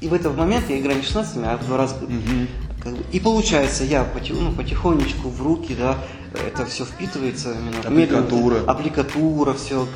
и 0.00 0.08
в 0.08 0.12
этот 0.12 0.36
момент 0.36 0.68
я 0.68 0.80
играю 0.80 0.98
не 0.98 1.04
16 1.04 1.36
а 1.36 1.56
в 1.56 1.66
два 1.66 1.76
раза. 1.76 1.94
Как 2.82 2.94
бы, 2.94 3.04
и 3.12 3.20
получается, 3.20 3.84
я 3.84 4.02
потих, 4.02 4.34
ну, 4.34 4.52
потихонечку 4.52 5.28
в 5.28 5.40
руки, 5.42 5.76
да, 5.78 5.98
это 6.34 6.64
все 6.66 6.84
впитывается 6.84 7.52
именно. 7.52 7.78
Аппликатура. 7.84 8.54
медленно. 8.54 8.72
Аппликатура, 8.72 9.52
все. 9.52 9.86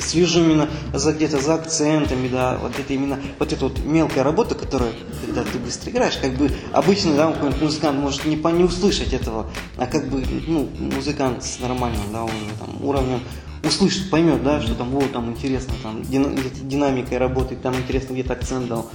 Слежу 0.00 0.40
именно 0.40 0.68
за 0.92 1.12
где-то 1.12 1.40
за 1.40 1.54
акцентами, 1.54 2.28
да, 2.28 2.58
вот 2.60 2.72
это 2.78 2.92
именно, 2.92 3.20
вот 3.38 3.52
эта 3.52 3.64
вот 3.64 3.78
мелкая 3.84 4.24
работа, 4.24 4.56
которая, 4.56 4.92
когда 5.24 5.44
ты 5.44 5.58
быстро 5.58 5.92
играешь, 5.92 6.16
как 6.20 6.34
бы 6.34 6.50
обычно, 6.72 7.14
да, 7.14 7.32
какой-нибудь 7.32 7.62
музыкант 7.62 7.98
может 8.00 8.26
не, 8.26 8.36
по- 8.36 8.48
не 8.48 8.64
услышать 8.64 9.12
этого, 9.14 9.46
а 9.78 9.86
как 9.86 10.08
бы, 10.08 10.24
ну, 10.46 10.68
музыкант 10.78 11.44
с 11.44 11.60
нормальным, 11.60 12.02
да, 12.12 12.24
уровнем, 12.24 12.52
там, 12.58 12.84
уровнем 12.84 13.20
услышит, 13.64 14.10
поймет, 14.10 14.42
да, 14.42 14.60
что 14.60 14.74
там, 14.74 14.90
вот, 14.90 15.12
там 15.12 15.30
интересно, 15.30 15.74
там, 15.82 16.02
динамикой 16.02 17.18
работает, 17.18 17.62
там 17.62 17.74
интересно 17.76 18.12
где-то 18.14 18.32
акцент 18.34 18.68
дал. 18.68 18.90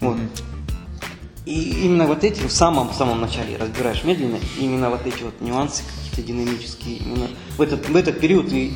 Вот. 0.00 0.16
И 1.46 1.84
именно 1.84 2.06
вот 2.06 2.22
эти 2.22 2.42
в 2.46 2.52
самом-самом 2.52 3.20
начале 3.20 3.56
разбираешь 3.56 4.04
медленно, 4.04 4.38
именно 4.58 4.90
вот 4.90 5.06
эти 5.06 5.22
вот 5.22 5.40
нюансы 5.40 5.82
какие-то 6.10 6.32
динамические, 6.32 6.96
именно 6.98 7.28
в 7.56 7.62
этот, 7.62 7.88
в 7.88 7.96
этот 7.96 8.20
период 8.20 8.52
и 8.52 8.72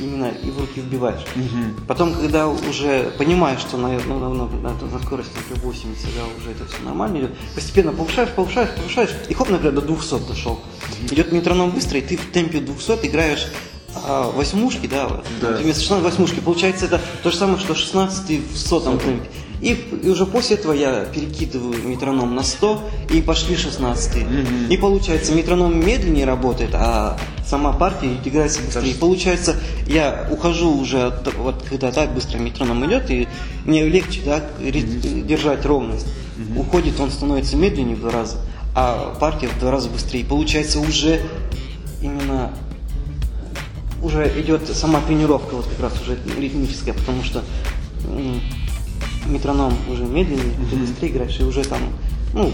именно 0.00 0.26
и 0.26 0.50
в 0.50 0.58
руки 0.58 0.80
вбиваешь. 0.80 1.24
Потом, 1.86 2.14
когда 2.14 2.48
уже 2.48 3.12
понимаешь, 3.18 3.60
что 3.60 3.76
на, 3.76 3.88
ну, 4.06 4.18
на, 4.18 4.28
на, 4.28 4.46
на- 4.46 4.72
на 4.74 4.98
скорости, 5.00 5.32
например, 5.36 5.62
80, 5.64 6.04
да, 6.16 6.22
уже 6.38 6.50
это 6.50 6.66
все 6.66 6.82
нормально 6.82 7.18
идет, 7.18 7.30
постепенно 7.54 7.92
повышаешь, 7.92 8.30
повышаешь, 8.30 8.70
повышаешь, 8.76 9.10
и 9.28 9.34
хоп, 9.34 9.48
например, 9.50 9.74
до 9.74 9.80
200 9.82 10.26
дошел. 10.28 10.60
Идет 11.10 11.32
метроном 11.32 11.70
быстро, 11.70 11.98
и 11.98 12.02
ты 12.02 12.16
в 12.16 12.30
темпе 12.32 12.60
200 12.60 13.06
играешь 13.06 13.46
а, 13.94 14.30
восьмушки, 14.30 14.86
да, 14.86 15.08
вот, 15.08 15.24
Да. 15.40 15.56
вместо 15.58 15.82
16 15.82 16.04
восьмушки. 16.04 16.40
Получается, 16.40 16.86
это 16.86 17.00
то 17.22 17.30
же 17.30 17.36
самое, 17.36 17.58
что 17.58 17.74
16 17.74 18.40
в 18.52 18.56
сотом 18.56 18.98
темпе. 18.98 19.28
И, 19.60 19.72
и 20.02 20.08
уже 20.08 20.24
после 20.24 20.56
этого 20.56 20.72
я 20.72 21.04
перекидываю 21.04 21.82
метроном 21.86 22.34
на 22.34 22.42
100 22.42 22.80
и 23.12 23.20
пошли 23.20 23.56
16 23.56 24.24
И 24.70 24.76
получается, 24.78 25.34
метроном 25.34 25.78
медленнее 25.84 26.24
работает, 26.24 26.70
а 26.74 27.18
сама 27.46 27.72
партия 27.74 28.16
играется 28.24 28.62
быстрее. 28.62 28.92
И 28.92 28.94
получается, 28.94 29.56
я 29.86 30.26
ухожу 30.30 30.72
уже, 30.78 31.08
от- 31.08 31.34
вот 31.34 31.62
когда 31.68 31.92
так 31.92 32.14
быстро 32.14 32.38
метроном 32.38 32.86
идет, 32.86 33.10
и 33.10 33.28
мне 33.66 33.86
легче 33.86 34.22
да, 34.24 34.42
ре- 34.60 34.80
держать 34.80 35.66
ровность. 35.66 36.06
Уходит, 36.56 36.98
он 36.98 37.10
становится 37.10 37.56
медленнее 37.58 37.96
в 37.96 38.00
два 38.00 38.12
раза, 38.12 38.38
а 38.74 39.14
партия 39.20 39.48
в 39.48 39.58
два 39.60 39.72
раза 39.72 39.90
быстрее. 39.90 40.20
И 40.20 40.24
получается, 40.24 40.80
уже 40.80 41.20
именно 42.00 42.50
уже 44.02 44.40
идет 44.40 44.68
сама 44.68 45.00
тренировка 45.00 45.54
вот 45.54 45.66
как 45.66 45.80
раз 45.80 46.00
уже 46.02 46.18
ритмическая, 46.38 46.94
потому 46.94 47.22
что 47.22 47.42
метроном 49.26 49.74
уже 49.88 50.04
медленнее, 50.04 50.54
ты 50.70 50.76
быстрее 50.76 51.08
играешь, 51.08 51.38
и 51.40 51.44
уже 51.44 51.64
там, 51.64 51.80
ну, 52.34 52.52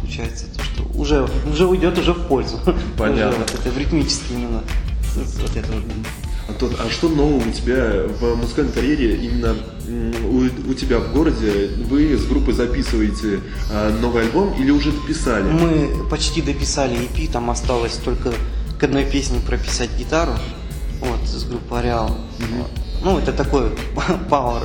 получается, 0.00 0.46
то, 0.56 0.62
что 0.62 0.82
уже, 0.94 1.28
уже 1.50 1.66
уйдет 1.66 1.98
уже 1.98 2.12
в 2.12 2.26
пользу. 2.26 2.58
Понятно. 2.98 3.28
Уже 3.28 3.38
вот 3.38 3.54
это 3.54 3.70
в 3.70 3.78
ритмически 3.78 4.32
именно. 4.32 4.62
Вот 5.14 5.56
это 5.56 5.72
вот. 5.72 5.82
Антон, 6.48 6.72
а 6.78 6.90
что 6.90 7.08
нового 7.08 7.48
у 7.48 7.52
тебя 7.52 8.02
в 8.20 8.34
музыкальной 8.36 8.72
карьере 8.72 9.14
именно 9.16 9.54
у, 10.28 10.70
у 10.70 10.74
тебя 10.74 10.98
в 10.98 11.12
городе? 11.12 11.70
Вы 11.88 12.16
с 12.16 12.24
группой 12.26 12.52
записываете 12.52 13.40
а, 13.70 13.96
новый 14.00 14.24
альбом 14.24 14.52
или 14.58 14.70
уже 14.70 14.90
дописали? 14.90 15.44
Мы 15.44 16.08
почти 16.08 16.42
дописали 16.42 16.96
EP, 16.96 17.30
там 17.30 17.50
осталось 17.50 17.94
только 18.04 18.32
к 18.82 18.84
одной 18.84 19.04
песне 19.04 19.38
прописать 19.38 19.90
гитару, 19.96 20.32
вот, 20.98 21.20
с 21.24 21.44
группы 21.44 21.76
Ареал. 21.76 22.08
Вот. 22.08 22.70
Ну, 23.04 23.16
это 23.16 23.32
такой 23.32 23.70
пауэр, 24.28 24.64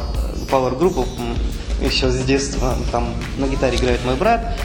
пауэр 0.49 0.73
группа, 0.80 1.06
еще 1.84 2.10
с 2.10 2.23
детства, 2.23 2.75
там 2.91 3.13
на 3.38 3.45
гитаре 3.45 3.77
играет 3.77 4.03
мой 4.03 4.15
брат, 4.15 4.58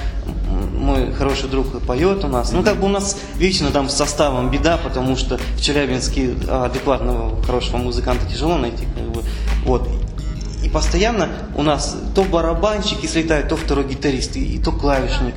мой 0.75 1.13
хороший 1.13 1.51
друг 1.51 1.83
поет 1.83 2.25
у 2.25 2.29
нас. 2.29 2.51
Ну, 2.53 2.63
как 2.63 2.81
бы 2.81 2.87
у 2.87 2.89
нас 2.89 3.19
вечно 3.37 3.71
там 3.71 3.91
с 3.91 3.95
составом 3.95 4.51
беда, 4.51 4.79
потому 4.83 5.17
что 5.17 5.37
в 5.37 5.61
Челябинске 5.61 6.35
а, 6.49 6.65
адекватного, 6.65 7.43
хорошего 7.45 7.77
музыканта 7.77 8.25
тяжело 8.25 8.57
найти, 8.57 8.87
как 8.87 9.11
бы, 9.11 9.23
вот. 9.67 9.87
И 10.65 10.71
постоянно 10.71 11.29
у 11.57 11.63
нас 11.63 11.95
то 12.15 12.25
барабанщик, 12.25 13.03
если 13.03 13.21
летает, 13.21 13.51
то 13.51 13.57
второй 13.57 13.85
гитарист, 13.87 14.35
и, 14.37 14.55
и 14.55 14.59
то 14.59 14.73
клавишник. 14.73 15.35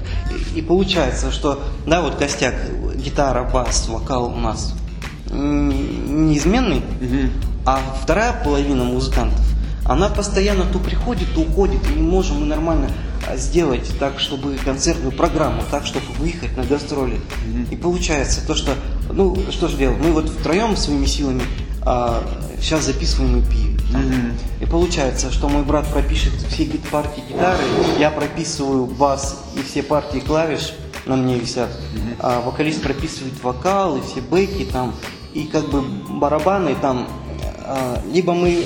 И, 0.53 0.59
и 0.59 0.61
получается, 0.61 1.31
что, 1.31 1.61
да, 1.85 2.01
вот 2.01 2.15
костяк, 2.15 2.53
гитара, 2.95 3.43
бас, 3.43 3.87
вокал 3.87 4.25
у 4.25 4.37
нас 4.37 4.73
неизменный, 5.31 6.81
а 7.65 7.79
вторая 8.01 8.33
половина 8.43 8.83
музыкантов, 8.83 9.41
она 9.85 10.09
постоянно 10.09 10.65
то 10.65 10.79
приходит, 10.79 11.33
то 11.33 11.41
уходит, 11.41 11.81
и 11.89 11.93
не 11.93 12.01
можем 12.01 12.41
мы 12.41 12.45
нормально 12.47 12.89
а, 13.27 13.37
сделать 13.37 13.87
так, 13.99 14.19
чтобы 14.19 14.55
концертную 14.57 15.11
программу, 15.11 15.61
так, 15.69 15.85
чтобы 15.85 16.05
выехать 16.17 16.55
на 16.57 16.63
гастроли. 16.63 17.19
И 17.69 17.75
получается 17.75 18.45
то, 18.45 18.55
что, 18.55 18.73
ну, 19.11 19.37
что 19.51 19.67
же 19.67 19.77
делать, 19.77 19.99
мы 19.99 20.11
вот 20.11 20.29
втроем 20.29 20.75
своими 20.75 21.05
силами 21.05 21.43
а, 21.83 22.23
сейчас 22.59 22.85
записываем 22.85 23.39
EP. 23.39 23.91
там. 23.91 24.03
И 24.59 24.65
получается, 24.65 25.31
что 25.31 25.49
мой 25.49 25.63
брат 25.63 25.87
пропишет 25.87 26.33
все 26.49 26.65
партии 26.91 27.23
гитары, 27.29 27.63
я 27.99 28.09
прописываю 28.09 28.87
бас 28.87 29.43
и 29.55 29.61
все 29.61 29.83
партии 29.83 30.19
клавиш 30.19 30.73
на 31.05 31.15
мне 31.15 31.37
висят, 31.37 31.69
а 32.19 32.41
вокалист 32.41 32.81
прописывает 32.81 33.41
вокал 33.43 33.97
и 33.97 34.01
все 34.01 34.21
бэки 34.21 34.65
там, 34.65 34.93
и 35.33 35.43
как 35.43 35.69
бы 35.69 35.81
барабаны 35.81 36.75
там, 36.81 37.07
а, 37.63 38.01
либо 38.11 38.33
мы 38.33 38.63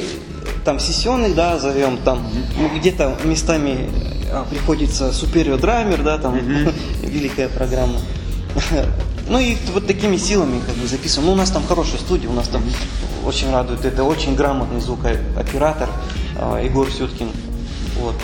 там 0.66 0.80
сессионных, 0.80 1.36
да, 1.36 1.58
зовем, 1.60 1.98
там 1.98 2.26
ну, 2.58 2.70
где-то 2.78 3.18
местами 3.24 3.90
а, 4.32 4.46
приходится 4.50 5.12
суперио 5.12 5.58
драмер, 5.58 6.04
да, 6.04 6.18
там 6.18 6.38
великая 7.04 7.50
программа. 7.50 8.00
Ну 9.30 9.38
и 9.38 9.56
вот 9.74 9.86
такими 9.86 10.18
силами 10.18 10.60
как 10.66 10.76
бы 10.76 10.88
записываем. 10.88 11.28
Ну, 11.28 11.34
у 11.34 11.36
нас 11.36 11.52
там 11.52 11.64
хорошая 11.64 12.00
студия, 12.00 12.28
у 12.28 12.34
нас 12.34 12.48
там 12.48 12.64
очень 13.24 13.52
радует. 13.52 13.86
Это 13.86 14.04
очень 14.04 14.34
грамотный 14.34 14.82
звукооператор 14.82 15.88
а, 16.40 16.60
Егор 16.60 16.90
Сюткин. 16.90 17.30
Вот. 18.00 18.16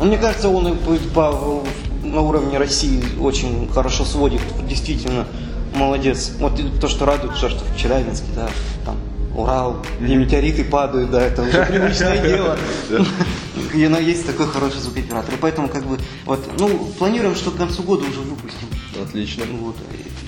Ну, 0.00 0.06
Мне 0.06 0.16
кажется, 0.16 0.48
он 0.48 0.76
по- 0.76 0.96
по- 1.14 1.62
на 2.02 2.20
уровне 2.20 2.58
России 2.58 3.02
очень 3.20 3.68
хорошо 3.72 4.04
сводит, 4.04 4.40
действительно 4.68 5.26
молодец. 5.74 6.32
Вот 6.38 6.60
то, 6.80 6.88
что 6.88 7.06
радует, 7.06 7.38
то, 7.38 7.48
что 7.48 7.64
в 7.64 7.76
Челябинске, 7.76 8.26
да, 8.34 8.48
там 8.84 8.96
Урал, 9.34 9.78
где 10.00 10.14
метеориты 10.16 10.64
падают, 10.64 11.10
да, 11.10 11.22
это 11.22 11.42
уже 11.42 11.64
привычное 11.64 12.22
дело. 12.28 12.58
И 13.74 13.88
но 13.88 13.98
есть 13.98 14.26
такой 14.26 14.46
хороший 14.46 14.80
звукооператор. 14.80 15.34
И 15.34 15.38
поэтому, 15.38 15.68
как 15.68 15.86
бы, 15.86 15.98
вот, 16.26 16.40
ну, 16.58 16.68
планируем, 16.98 17.34
что 17.34 17.50
к 17.50 17.56
концу 17.56 17.82
года 17.82 18.04
уже 18.04 18.20
выпустим. 18.20 18.68
Отлично. 19.02 19.44
Вот. 19.60 19.76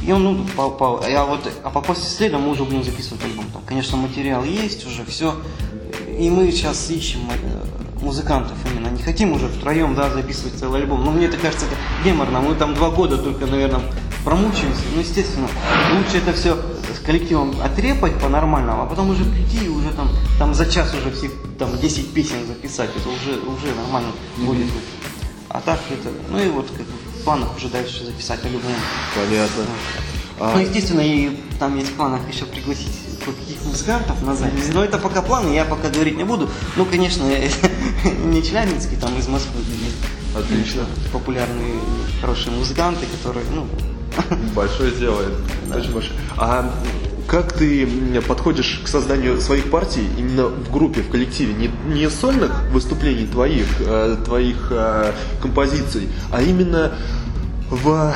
И 0.07 0.13
он, 0.13 0.25
ну, 0.25 0.47
по, 0.57 0.71
по- 0.71 1.03
а 1.05 1.25
вот, 1.27 1.41
а 1.63 1.71
по 1.71 1.81
после 1.83 2.05
следа 2.05 2.39
мы 2.39 2.51
уже 2.51 2.65
будем 2.65 2.83
записывать 2.83 3.23
альбом. 3.25 3.45
Там, 3.53 3.63
конечно, 3.67 3.97
материал 3.99 4.45
есть 4.45 4.87
уже, 4.87 5.05
все. 5.05 5.35
И 6.19 6.31
мы 6.31 6.51
сейчас 6.53 6.91
ищем 6.91 7.21
э, 7.31 7.84
музыкантов 8.01 8.57
именно. 8.71 8.89
Не 8.89 9.03
хотим 9.03 9.33
уже 9.33 9.49
втроем, 9.49 9.95
да, 9.95 10.11
записывать 10.11 10.55
целый 10.55 10.83
альбом. 10.83 11.05
Но 11.05 11.11
мне 11.11 11.27
это 11.27 11.37
кажется, 11.37 11.67
это 11.67 11.77
геморно. 12.05 12.41
Мы 12.41 12.55
там 12.55 12.75
два 12.75 12.91
года 12.91 13.19
только, 13.19 13.47
наверное, 13.47 13.81
промучаемся. 14.25 14.83
Ну, 14.95 15.01
естественно, 15.01 15.49
лучше 15.95 16.19
это 16.19 16.33
все 16.33 16.57
с 16.95 16.99
коллективом 17.05 17.55
отрепать 17.63 18.19
по-нормальному, 18.21 18.83
а 18.83 18.87
потом 18.87 19.11
уже 19.11 19.25
прийти 19.25 19.67
и 19.67 19.69
уже 19.69 19.91
там, 19.93 20.11
там 20.39 20.55
за 20.55 20.67
час 20.67 20.95
уже 20.95 21.11
все 21.11 21.31
там 21.59 21.77
10 21.79 22.13
песен 22.13 22.47
записать. 22.47 22.91
Это 22.97 23.09
уже, 23.09 23.39
уже 23.41 23.75
нормально 23.75 24.13
будет. 24.39 24.67
А 25.49 25.61
так 25.61 25.79
это, 25.91 26.11
ну 26.31 26.39
и 26.41 26.49
вот 26.49 26.67
как 26.69 26.87
в 27.21 27.25
планах 27.25 27.57
уже 27.57 27.69
дальше 27.69 28.05
записать 28.05 28.45
альбом. 28.45 28.61
Понятно. 29.15 29.65
А, 29.65 30.14
Ну, 30.39 30.59
естественно, 30.59 31.01
и 31.01 31.37
там 31.59 31.77
есть 31.79 31.91
в 31.91 31.95
планах 31.95 32.21
еще 32.31 32.45
пригласить 32.45 32.93
каких 33.25 33.65
музыкантов 33.65 34.23
на 34.23 34.35
запись. 34.35 34.71
Но 34.73 34.85
это 34.85 34.99
пока 34.99 35.23
планы, 35.23 35.55
я 35.55 35.65
пока 35.65 35.89
говорить 35.89 36.17
не 36.17 36.25
буду. 36.25 36.49
Ну, 36.77 36.85
конечно, 36.85 37.23
не 38.25 38.43
Челябинский, 38.43 38.97
там 38.97 39.17
из 39.19 39.29
Москвы 39.29 39.61
есть 39.61 39.97
Отлично. 40.37 40.83
популярные, 41.13 41.75
хорошие 42.21 42.55
музыканты, 42.55 43.07
которые, 43.07 43.47
ну, 43.55 43.67
Большое 44.55 44.93
дело. 44.93 45.23
это 45.67 45.79
Очень 45.79 45.93
большое. 45.93 46.15
А 46.37 46.73
как 47.27 47.53
ты 47.53 47.89
подходишь 48.29 48.83
к 48.85 48.89
созданию 48.89 49.41
своих 49.41 49.71
партий 49.71 50.07
именно 50.19 50.47
в 50.49 50.71
группе, 50.71 51.01
в 51.01 51.11
коллективе? 51.11 51.55
Не, 51.55 51.71
не 51.93 52.09
сольных 52.11 52.53
выступлений 52.71 53.27
твоих, 53.27 53.67
э, 53.81 54.17
твоих 54.25 54.69
э, 54.71 55.13
композиций, 55.41 56.09
а 56.31 56.43
именно 56.43 56.93
в 57.71 58.15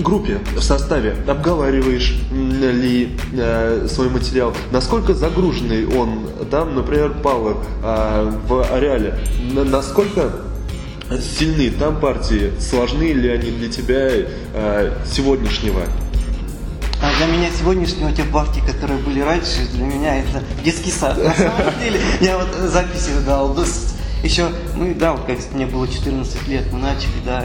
группе, 0.00 0.38
в 0.54 0.62
составе 0.62 1.16
обговариваешь 1.26 2.14
ли 2.30 3.16
э, 3.32 3.86
свой 3.88 4.08
материал, 4.08 4.54
насколько 4.70 5.14
загруженный 5.14 5.86
он, 5.86 6.28
там, 6.50 6.74
например, 6.74 7.14
Power 7.22 7.58
э, 7.82 8.32
в 8.46 8.72
Ареале, 8.72 9.18
насколько 9.52 10.32
сильны 11.20 11.70
там 11.70 12.00
партии, 12.00 12.52
сложны 12.58 13.12
ли 13.12 13.28
они 13.28 13.50
для 13.50 13.70
тебя 13.70 14.08
э, 14.08 14.92
сегодняшнего? 15.06 15.82
А 17.02 17.14
для 17.18 17.26
меня 17.26 17.48
сегодняшнего 17.56 18.10
те 18.12 18.24
партии, 18.24 18.62
которые 18.66 18.98
были 19.00 19.20
раньше, 19.20 19.66
для 19.74 19.84
меня 19.84 20.18
это 20.18 20.42
детский 20.64 20.90
сад. 20.90 21.18
На 21.22 21.34
самом 21.34 21.78
деле, 21.78 22.00
я 22.20 22.38
вот 22.38 22.48
записи 22.70 23.10
дал, 23.26 23.54
еще, 24.22 24.48
ну 24.74 24.94
да, 24.94 25.12
вот 25.12 25.26
как 25.26 25.38
мне 25.52 25.66
было 25.66 25.86
14 25.86 26.48
лет, 26.48 26.64
мы 26.72 26.78
начали, 26.78 27.12
да, 27.24 27.44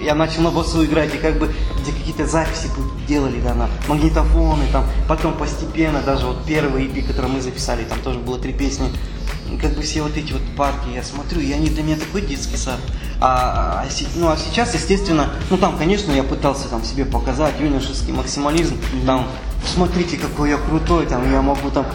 я 0.00 0.14
начал 0.14 0.42
на 0.42 0.50
басу 0.50 0.84
играть, 0.84 1.14
и 1.14 1.18
как 1.18 1.38
бы 1.38 1.52
где 1.80 1.92
какие-то 1.92 2.26
записи 2.26 2.70
делали, 3.08 3.40
да, 3.40 3.54
на 3.54 3.68
магнитофоны, 3.88 4.66
там, 4.72 4.84
потом 5.08 5.34
постепенно, 5.34 6.00
даже 6.00 6.26
вот 6.26 6.44
первый 6.44 6.84
EP, 6.86 7.06
который 7.06 7.30
мы 7.30 7.40
записали, 7.40 7.84
там 7.84 8.00
тоже 8.00 8.18
было 8.18 8.38
три 8.38 8.52
песни, 8.52 8.88
как 9.60 9.74
бы 9.74 9.82
все 9.82 10.02
вот 10.02 10.16
эти 10.16 10.32
вот 10.32 10.42
партии 10.56 10.94
я 10.94 11.02
смотрю, 11.02 11.40
и 11.40 11.52
они 11.52 11.68
для 11.68 11.82
меня 11.82 11.96
такой 11.96 12.22
детский 12.22 12.56
сад. 12.56 12.78
А, 13.20 13.84
а, 13.84 13.88
ну, 14.16 14.28
а 14.28 14.36
сейчас, 14.36 14.74
естественно, 14.74 15.30
ну 15.50 15.56
там, 15.56 15.78
конечно, 15.78 16.12
я 16.12 16.22
пытался 16.22 16.68
там 16.68 16.84
себе 16.84 17.04
показать 17.04 17.54
юношеский 17.60 18.12
максимализм, 18.12 18.76
там 19.06 19.26
смотрите, 19.64 20.18
какой 20.18 20.50
я 20.50 20.58
крутой, 20.58 21.06
там, 21.06 21.30
я 21.32 21.40
могу 21.42 21.70
там 21.70 21.86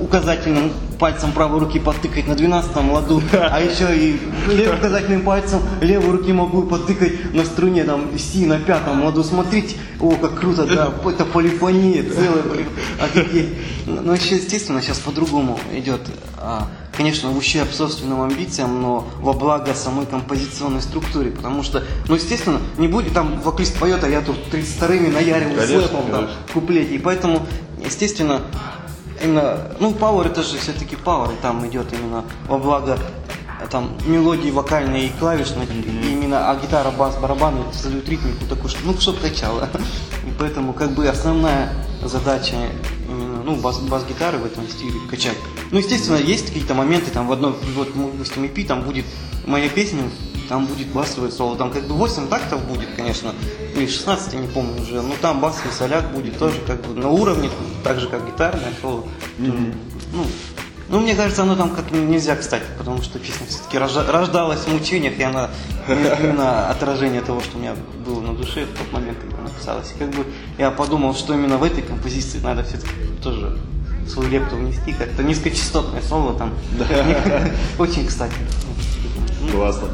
указательным 0.00 0.72
пальцем 1.00 1.32
правой 1.32 1.60
руки 1.60 1.78
потыкать 1.78 2.28
на 2.28 2.36
12 2.36 2.76
ладу, 2.92 3.22
а 3.32 3.60
еще 3.60 3.96
и 3.96 4.20
указательным 4.68 5.22
пальцем 5.22 5.60
левой 5.80 6.10
руки 6.12 6.32
могу 6.32 6.62
потыкать 6.62 7.34
на 7.34 7.44
струне 7.44 7.84
там 7.84 8.16
си 8.18 8.44
на 8.46 8.58
пятом 8.58 9.02
ладу. 9.02 9.24
Смотрите, 9.24 9.76
о, 9.98 10.10
как 10.12 10.38
круто, 10.38 10.66
да, 10.66 10.92
это 11.10 11.24
полифония, 11.24 12.04
целая 12.04 12.42
полифония. 12.42 13.48
Ну, 13.86 14.12
естественно, 14.12 14.82
сейчас 14.82 14.98
по-другому 14.98 15.58
идет. 15.72 16.02
А, 16.36 16.68
конечно, 16.96 17.30
в 17.30 17.38
ущерб 17.38 17.72
собственным 17.72 18.20
амбициям, 18.22 18.82
но 18.82 19.08
во 19.20 19.32
благо 19.32 19.74
самой 19.74 20.04
композиционной 20.04 20.82
структуре, 20.82 21.30
потому 21.30 21.62
что, 21.62 21.82
ну, 22.08 22.14
естественно, 22.14 22.60
не 22.76 22.88
будет 22.88 23.14
там 23.14 23.40
вокалист 23.40 23.78
поет, 23.78 24.04
а 24.04 24.08
я 24.08 24.20
тут 24.20 24.36
32-ми 24.52 25.08
наяриваю 25.08 25.66
слэпом 25.66 26.10
там, 26.10 26.28
куплете, 26.52 26.94
и 26.94 26.98
поэтому, 26.98 27.46
естественно, 27.84 28.42
именно, 29.22 29.72
ну, 29.78 29.92
Power 29.92 30.26
это 30.26 30.42
же 30.42 30.58
все-таки 30.58 30.96
Power, 30.96 31.32
и 31.32 31.36
там 31.40 31.66
идет 31.66 31.92
именно 31.92 32.24
во 32.48 32.58
благо 32.58 32.98
там 33.70 33.90
мелодии 34.06 34.50
вокальные 34.50 35.06
и 35.06 35.10
клавишные, 35.10 35.66
mm-hmm. 35.66 36.04
и 36.04 36.12
именно, 36.12 36.50
а 36.50 36.56
гитара, 36.56 36.90
бас, 36.90 37.16
барабаны 37.16 37.62
создают 37.72 38.08
ритмику 38.08 38.46
такую, 38.46 38.72
ну, 38.84 38.98
что 38.98 39.12
качало. 39.12 39.68
И 40.26 40.32
поэтому, 40.38 40.72
как 40.72 40.92
бы, 40.92 41.06
основная 41.08 41.72
задача 42.02 42.56
именно, 43.08 43.42
ну, 43.42 43.56
бас, 43.56 43.78
бас-гитары 43.78 44.38
в 44.38 44.46
этом 44.46 44.68
стиле 44.68 44.98
качать. 45.10 45.36
Ну, 45.70 45.78
естественно, 45.78 46.16
есть 46.16 46.46
какие-то 46.46 46.74
моменты, 46.74 47.10
там, 47.10 47.26
в 47.26 47.32
одном, 47.32 47.54
вот, 47.74 47.88
допустим, 47.94 48.44
EP, 48.44 48.66
там 48.66 48.82
будет 48.82 49.04
моя 49.46 49.68
песня, 49.68 50.02
там 50.50 50.66
будет 50.66 50.88
басовое 50.88 51.30
соло, 51.30 51.56
там 51.56 51.70
как 51.70 51.84
бы 51.84 51.94
8 51.94 52.26
тактов 52.26 52.64
будет, 52.64 52.88
конечно, 52.96 53.32
или 53.76 53.86
16, 53.86 54.32
я 54.32 54.40
не 54.40 54.48
помню 54.48 54.82
уже, 54.82 55.00
но 55.00 55.14
там 55.22 55.40
басовый 55.40 55.72
соляк 55.72 56.10
будет 56.10 56.40
тоже 56.40 56.56
как 56.66 56.84
бы 56.84 57.00
на 57.00 57.08
уровне, 57.08 57.48
так 57.84 58.00
же, 58.00 58.08
как 58.08 58.26
гитарное 58.26 58.72
соло. 58.82 59.04
Mm-hmm. 59.38 59.74
Ну, 60.12 60.24
ну, 60.88 60.98
мне 60.98 61.14
кажется, 61.14 61.44
оно 61.44 61.54
там 61.54 61.70
как 61.70 61.92
нельзя, 61.92 62.34
кстати, 62.34 62.64
потому 62.76 63.00
что 63.00 63.20
песня 63.20 63.46
все-таки 63.46 63.78
рождалась 63.78 64.58
в 64.58 64.72
мучениях, 64.72 65.16
и 65.20 65.22
она 65.22 65.50
именно 65.86 66.68
отражение 66.68 67.20
того, 67.20 67.40
что 67.42 67.56
у 67.56 67.60
меня 67.60 67.76
было 68.04 68.20
на 68.20 68.34
душе 68.34 68.64
в 68.64 68.76
тот 68.76 68.92
момент, 68.92 69.18
когда 69.20 69.42
написалась. 69.42 69.92
И 69.94 69.98
как 70.00 70.10
бы 70.10 70.26
я 70.58 70.72
подумал, 70.72 71.14
что 71.14 71.32
именно 71.32 71.58
в 71.58 71.62
этой 71.62 71.84
композиции 71.84 72.40
надо 72.40 72.64
все-таки 72.64 72.90
тоже 73.22 73.56
свою 74.08 74.28
лепту 74.28 74.56
внести, 74.56 74.94
как-то 74.94 75.22
низкочастотное 75.22 76.02
соло 76.02 76.34
там. 76.34 76.54
Очень 77.78 78.08
кстати. 78.08 78.34
Классно. 79.52 79.90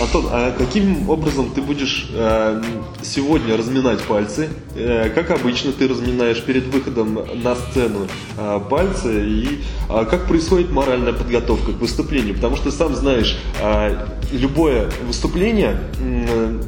Антон, 0.00 0.26
а 0.30 0.52
каким 0.56 1.08
образом 1.08 1.50
ты 1.50 1.62
будешь 1.62 2.08
э, 2.12 2.62
сегодня 3.02 3.56
разминать 3.56 4.02
пальцы? 4.02 4.48
Э, 4.74 5.10
как 5.14 5.30
обычно 5.30 5.72
ты 5.72 5.88
разминаешь 5.88 6.42
перед 6.42 6.66
выходом 6.66 7.20
на 7.42 7.54
сцену 7.54 8.06
э, 8.36 8.60
пальцы 8.68 9.26
и 9.26 9.60
э, 9.88 10.06
как 10.10 10.26
происходит 10.26 10.70
моральная 10.70 11.12
подготовка 11.12 11.72
к 11.72 11.80
выступлению? 11.80 12.34
Потому 12.34 12.56
что 12.56 12.70
сам 12.70 12.94
знаешь, 12.94 13.38
э, 13.60 14.06
любое 14.32 14.90
выступление, 15.06 15.80
э, 16.00 16.60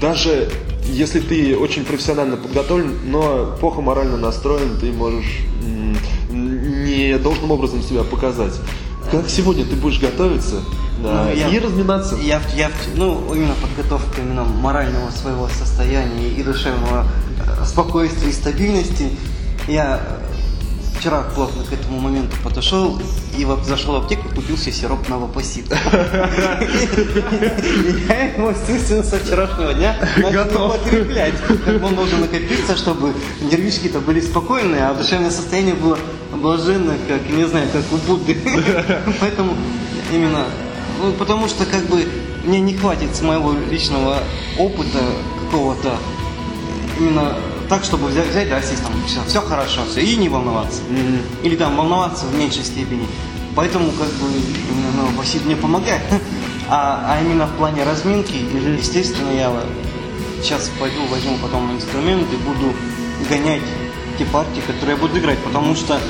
даже 0.00 0.48
если 0.86 1.20
ты 1.20 1.56
очень 1.56 1.84
профессионально 1.84 2.36
подготовлен, 2.36 2.98
но 3.06 3.56
плохо 3.60 3.80
морально 3.80 4.16
настроен, 4.16 4.78
ты 4.80 4.90
можешь 4.92 5.38
э, 5.62 5.94
не 6.32 7.18
должным 7.18 7.52
образом 7.52 7.82
себя 7.82 8.02
показать. 8.02 8.54
Как 9.10 9.28
сегодня 9.28 9.64
ты 9.64 9.76
будешь 9.76 10.00
готовиться? 10.00 10.62
Да, 11.02 11.24
ну, 11.24 11.34
я, 11.34 11.48
и 11.48 11.58
разминаться. 11.58 12.16
Я, 12.16 12.40
я, 12.54 12.70
ну, 12.94 13.34
именно 13.34 13.54
подготовка 13.54 14.20
именно 14.20 14.44
морального 14.44 15.10
своего 15.10 15.48
состояния 15.48 16.28
и 16.28 16.42
душевного 16.42 17.06
э, 17.40 17.64
спокойствия 17.66 18.30
и 18.30 18.32
стабильности. 18.32 19.10
Я 19.66 20.00
э, 20.00 20.22
вчера 20.98 21.22
плотно 21.34 21.64
к 21.64 21.72
этому 21.72 21.98
моменту 21.98 22.36
подошел 22.44 23.00
и 23.36 23.44
вот 23.44 23.64
зашел 23.64 23.94
в 23.94 23.96
аптеку 24.04 24.28
купил 24.28 24.56
себе 24.56 24.72
сироп 24.72 25.08
на 25.08 25.18
вапосит. 25.18 25.66
Я 28.08 28.24
его, 28.34 28.50
естественно, 28.50 29.02
со 29.02 29.18
вчерашнего 29.18 29.74
дня 29.74 29.96
начал 30.18 30.66
употреблять. 30.66 31.34
Он 31.82 31.96
должен 31.96 32.20
накопиться, 32.20 32.76
чтобы 32.76 33.12
нервишки-то 33.40 33.98
были 33.98 34.20
спокойные, 34.20 34.86
а 34.86 34.94
душевное 34.94 35.30
состояние 35.30 35.74
было 35.74 35.98
блаженное, 36.32 36.98
как, 37.08 37.28
не 37.28 37.48
знаю, 37.48 37.68
как 37.72 37.82
у 37.90 37.96
Будды. 37.96 38.36
Поэтому 39.20 39.56
именно 40.12 40.44
ну, 41.02 41.12
потому 41.12 41.48
что 41.48 41.66
как 41.66 41.86
бы 41.86 42.08
мне 42.44 42.60
не 42.60 42.74
хватит 42.74 43.14
с 43.14 43.22
моего 43.22 43.52
личного 43.52 44.18
опыта 44.58 44.98
какого-то 45.44 45.96
именно 46.98 47.36
так, 47.68 47.84
чтобы 47.84 48.08
взять, 48.08 48.28
взять 48.28 48.48
да, 48.48 48.60
сесть 48.60 48.82
там, 48.82 48.92
все, 49.06 49.20
все 49.26 49.40
хорошо, 49.40 49.80
все, 49.90 50.00
и 50.00 50.16
не 50.16 50.28
волноваться. 50.28 50.82
Mm-hmm. 50.82 51.44
Или 51.44 51.56
там 51.56 51.76
волноваться 51.76 52.26
в 52.26 52.34
меньшей 52.38 52.64
степени. 52.64 53.06
Поэтому 53.54 53.90
как 53.92 54.08
бы 54.08 54.28
именно 54.28 55.10
ну, 55.10 55.18
Василий 55.18 55.44
мне 55.46 55.56
помогает. 55.56 56.02
А, 56.68 57.04
а 57.06 57.20
именно 57.20 57.46
в 57.46 57.56
плане 57.56 57.82
разминки, 57.82 58.32
mm-hmm. 58.32 58.78
естественно, 58.78 59.30
я 59.32 59.52
сейчас 60.40 60.70
пойду, 60.78 61.04
возьму 61.10 61.36
потом 61.42 61.70
инструмент 61.72 62.26
и 62.32 62.36
буду 62.36 62.72
гонять 63.28 63.62
те 64.16 64.24
партии, 64.26 64.62
которые 64.66 64.96
я 64.96 64.96
буду 64.96 65.18
играть, 65.18 65.38
потому 65.40 65.74
что 65.74 66.00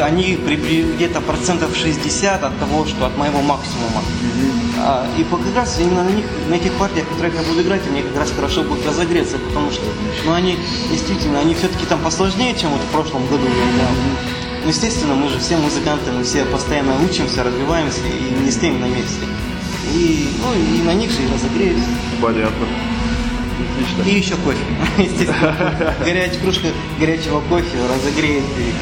они 0.00 0.36
где-то 0.36 1.20
процентов 1.20 1.76
60 1.76 2.42
от 2.42 2.58
того, 2.58 2.86
что 2.86 3.06
от 3.06 3.16
моего 3.16 3.40
максимума. 3.40 4.00
Mm-hmm. 4.00 4.62
А, 4.84 5.06
и 5.16 5.24
как 5.24 5.40
раз 5.54 5.78
именно 5.80 6.04
на 6.04 6.10
них, 6.10 6.24
на 6.48 6.54
этих 6.54 6.72
партиях, 6.72 7.08
которые 7.08 7.32
я 7.34 7.42
буду 7.42 7.62
играть, 7.62 7.82
мне 7.90 8.02
как 8.02 8.16
раз 8.16 8.32
хорошо 8.32 8.62
будет 8.62 8.86
разогреться, 8.86 9.38
потому 9.38 9.70
что, 9.70 9.84
ну, 10.24 10.32
они 10.32 10.58
действительно, 10.90 11.40
они 11.40 11.54
все-таки 11.54 11.86
там 11.86 12.00
посложнее, 12.00 12.54
чем 12.54 12.70
вот 12.70 12.80
в 12.80 12.92
прошлом 12.92 13.26
году 13.26 13.44
играл. 13.46 13.90
Ну, 14.62 14.68
естественно, 14.68 15.14
мы 15.14 15.28
же 15.28 15.38
все 15.38 15.56
музыканты, 15.56 16.12
мы 16.12 16.22
все 16.24 16.44
постоянно 16.44 16.94
учимся, 17.04 17.42
развиваемся 17.42 18.00
и 18.06 18.44
не 18.44 18.50
стоим 18.50 18.80
на 18.80 18.86
месте. 18.86 19.26
И, 19.94 20.28
ну, 20.42 20.52
и 20.54 20.82
на 20.82 20.94
них 20.94 21.10
же 21.10 21.22
и 21.22 21.32
разогреемся. 21.32 21.88
Понятно. 22.20 22.66
Отлично. 23.72 24.02
И 24.08 24.18
еще 24.18 24.36
кофе. 24.36 24.58
Естественно, 24.98 25.94
горячая 26.04 26.40
кружка 26.40 26.68
горячего 26.98 27.40
кофе 27.48 27.78
разогреет 27.88 28.44
и, 28.58 28.72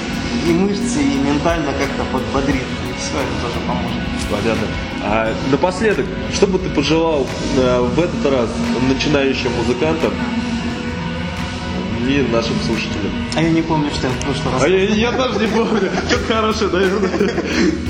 и 0.47 0.53
мышцы, 0.53 1.03
и 1.03 1.19
ментально 1.19 1.73
как-то 1.73 2.05
подбодрит. 2.13 2.63
И 2.63 2.99
все 2.99 3.19
это 3.19 3.43
тоже 3.43 3.67
поможет. 3.67 4.01
Понятно. 4.31 4.67
А 5.03 5.35
напоследок, 5.51 6.07
что 6.33 6.47
бы 6.47 6.59
ты 6.59 6.69
пожелал 6.71 7.27
э, 7.57 7.81
в 7.81 7.99
этот 7.99 8.25
раз 8.27 8.49
начинающим 8.89 9.51
музыкантам 9.57 10.13
и 12.09 12.27
нашим 12.33 12.55
слушателям? 12.67 13.13
А 13.35 13.43
я 13.43 13.51
не 13.51 13.63
помню, 13.63 13.91
что 13.91 14.07
я 14.07 14.13
в 14.13 14.19
прошлый 14.19 14.53
раз. 14.53 14.63
А 14.63 14.69
я, 14.69 14.85
я 14.85 15.13
тоже 15.13 15.41
не 15.41 15.47
помню. 15.47 15.91
Что-то 16.09 16.35
хорошее, 16.35 16.71
наверное. 16.71 17.11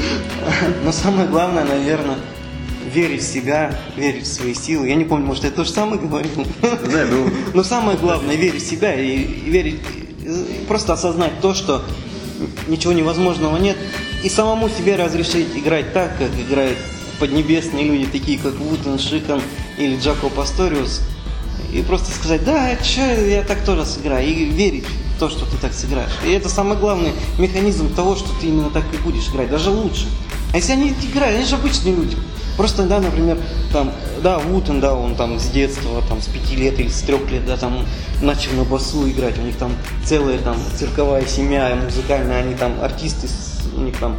Но 0.85 0.93
самое 0.93 1.29
главное, 1.29 1.65
наверное, 1.65 2.17
верить 2.93 3.23
в 3.23 3.33
себя, 3.33 3.79
верить 3.97 4.25
в 4.25 4.33
свои 4.33 4.55
силы. 4.55 4.89
Я 4.89 4.95
не 4.95 5.05
помню, 5.05 5.27
может, 5.27 5.45
я 5.45 5.51
то 5.51 5.65
же 5.65 5.71
самое 5.71 6.01
говорил. 6.01 6.47
Да, 6.63 7.07
ну... 7.11 7.31
Но 7.55 7.63
самое 7.63 7.97
главное, 7.99 8.37
верить 8.37 8.63
в 8.63 8.69
себя 8.69 8.95
и, 8.95 9.19
верить, 9.25 9.81
просто 10.69 10.93
осознать 10.95 11.41
то, 11.41 11.55
что 11.55 11.83
ничего 12.69 12.93
невозможного 12.93 13.57
нет, 13.57 13.77
и 14.23 14.29
самому 14.29 14.69
себе 14.69 14.97
разрешить 14.97 15.49
играть 15.57 15.93
так, 15.93 16.17
как 16.19 16.31
играют 16.39 16.79
поднебесные 17.19 17.85
люди, 17.85 18.07
такие 18.07 18.39
как 18.39 18.55
Вутен 18.55 18.99
Шикан 18.99 19.41
или 19.79 19.99
Джако 19.99 20.29
Пасториус, 20.29 21.03
и 21.73 21.83
просто 21.83 22.11
сказать, 22.11 22.45
да, 22.45 22.77
что, 22.83 23.03
я 23.25 23.43
так 23.43 23.65
тоже 23.65 23.85
сыграю, 23.85 24.27
и 24.27 24.45
верить 24.45 24.85
в 25.17 25.21
то, 25.21 25.29
что 25.29 25.45
ты 25.45 25.57
так 25.59 25.73
сыграешь. 25.73 26.11
И 26.27 26.31
это 26.31 26.49
самый 26.49 26.77
главный 26.77 27.13
механизм 27.39 27.95
того, 27.95 28.17
что 28.17 28.29
ты 28.41 28.47
именно 28.47 28.71
так 28.71 28.85
и 28.93 28.97
будешь 28.99 29.29
играть, 29.29 29.51
даже 29.51 29.71
лучше. 29.71 30.07
А 30.53 30.57
если 30.57 30.73
они 30.73 30.95
играют, 31.13 31.37
они 31.37 31.47
же 31.47 31.55
обычные 31.55 31.95
люди, 31.95 32.17
Просто, 32.61 32.83
да, 32.83 33.01
например, 33.01 33.39
там, 33.73 33.91
да, 34.23 34.39
Вутен, 34.39 34.83
да, 34.83 34.95
он 34.95 35.15
там 35.15 35.41
с 35.41 35.47
детства, 35.47 36.03
там, 36.07 36.21
с 36.21 36.27
пяти 36.27 36.57
лет 36.57 36.79
или 36.79 36.89
с 36.89 37.01
трех 37.01 37.31
лет, 37.31 37.47
да, 37.47 37.57
там, 37.57 37.87
начал 38.21 38.53
на 38.53 38.65
басу 38.65 39.09
играть, 39.09 39.39
у 39.39 39.41
них 39.41 39.57
там 39.57 39.73
целая 40.05 40.37
там 40.37 40.59
цирковая 40.77 41.25
семья 41.25 41.75
музыкальная, 41.83 42.43
они 42.43 42.55
там 42.55 42.75
артисты, 42.83 43.29
у 43.75 43.81
них 43.81 43.97
там 43.97 44.15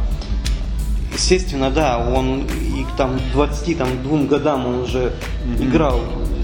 Естественно, 1.14 1.70
да, 1.70 1.98
он 1.98 2.40
и 2.46 2.82
к 2.82 2.96
там 2.96 3.20
22 3.32 4.22
годам 4.22 4.66
он 4.66 4.80
уже 4.80 5.12
mm-hmm. 5.44 5.64
играл 5.64 6.00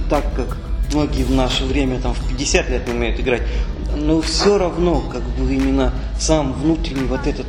так, 0.08 0.22
как 0.36 0.56
многие 0.92 1.24
в 1.24 1.32
наше 1.32 1.64
время 1.64 1.98
там 1.98 2.14
в 2.14 2.28
50 2.28 2.70
лет 2.70 2.88
умеют 2.88 3.18
играть. 3.18 3.42
Но 3.96 4.20
все 4.20 4.56
равно, 4.56 5.00
как 5.00 5.22
бы 5.22 5.52
именно 5.52 5.92
сам 6.20 6.52
внутренний 6.52 7.08
вот 7.08 7.26
этот 7.26 7.46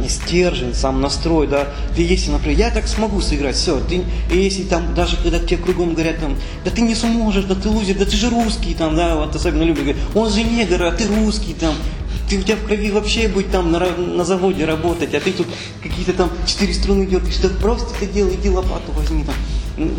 не 0.00 0.08
стержень, 0.08 0.74
сам 0.74 1.00
настрой, 1.00 1.46
да. 1.46 1.68
Ты 1.94 2.02
если, 2.02 2.30
например, 2.30 2.58
я 2.58 2.70
так 2.70 2.86
смогу 2.86 3.20
сыграть, 3.20 3.56
все, 3.56 3.80
ты, 3.80 4.02
и 4.32 4.38
если 4.38 4.62
там, 4.62 4.94
даже 4.94 5.16
когда 5.16 5.38
тебе 5.38 5.56
кругом 5.58 5.94
говорят, 5.94 6.18
там, 6.20 6.36
да 6.64 6.70
ты 6.70 6.80
не 6.82 6.94
сможешь, 6.94 7.44
да 7.44 7.54
ты 7.54 7.68
лузер, 7.68 7.96
да 7.96 8.04
ты 8.04 8.16
же 8.16 8.30
русский, 8.30 8.74
там, 8.74 8.96
да, 8.96 9.16
вот 9.16 9.34
особенно 9.34 9.62
любят 9.62 9.84
говорить, 9.84 10.02
он 10.14 10.30
же 10.30 10.42
негр, 10.42 10.82
а 10.84 10.92
ты 10.92 11.06
русский, 11.06 11.54
там, 11.54 11.74
ты 12.28 12.38
у 12.38 12.42
тебя 12.42 12.56
в 12.56 12.64
крови 12.64 12.90
вообще 12.90 13.28
будет 13.28 13.50
там 13.50 13.70
на, 13.70 13.78
на 13.78 14.24
заводе 14.24 14.64
работать, 14.64 15.14
а 15.14 15.20
ты 15.20 15.32
тут 15.32 15.46
какие-то 15.82 16.12
там 16.12 16.30
четыре 16.46 16.74
струны 16.74 17.06
дергаешь, 17.06 17.36
да 17.36 17.48
просто 17.48 17.94
это 18.00 18.12
делай, 18.12 18.34
иди 18.34 18.50
лопату 18.50 18.92
возьми 18.92 19.24
там. 19.24 19.34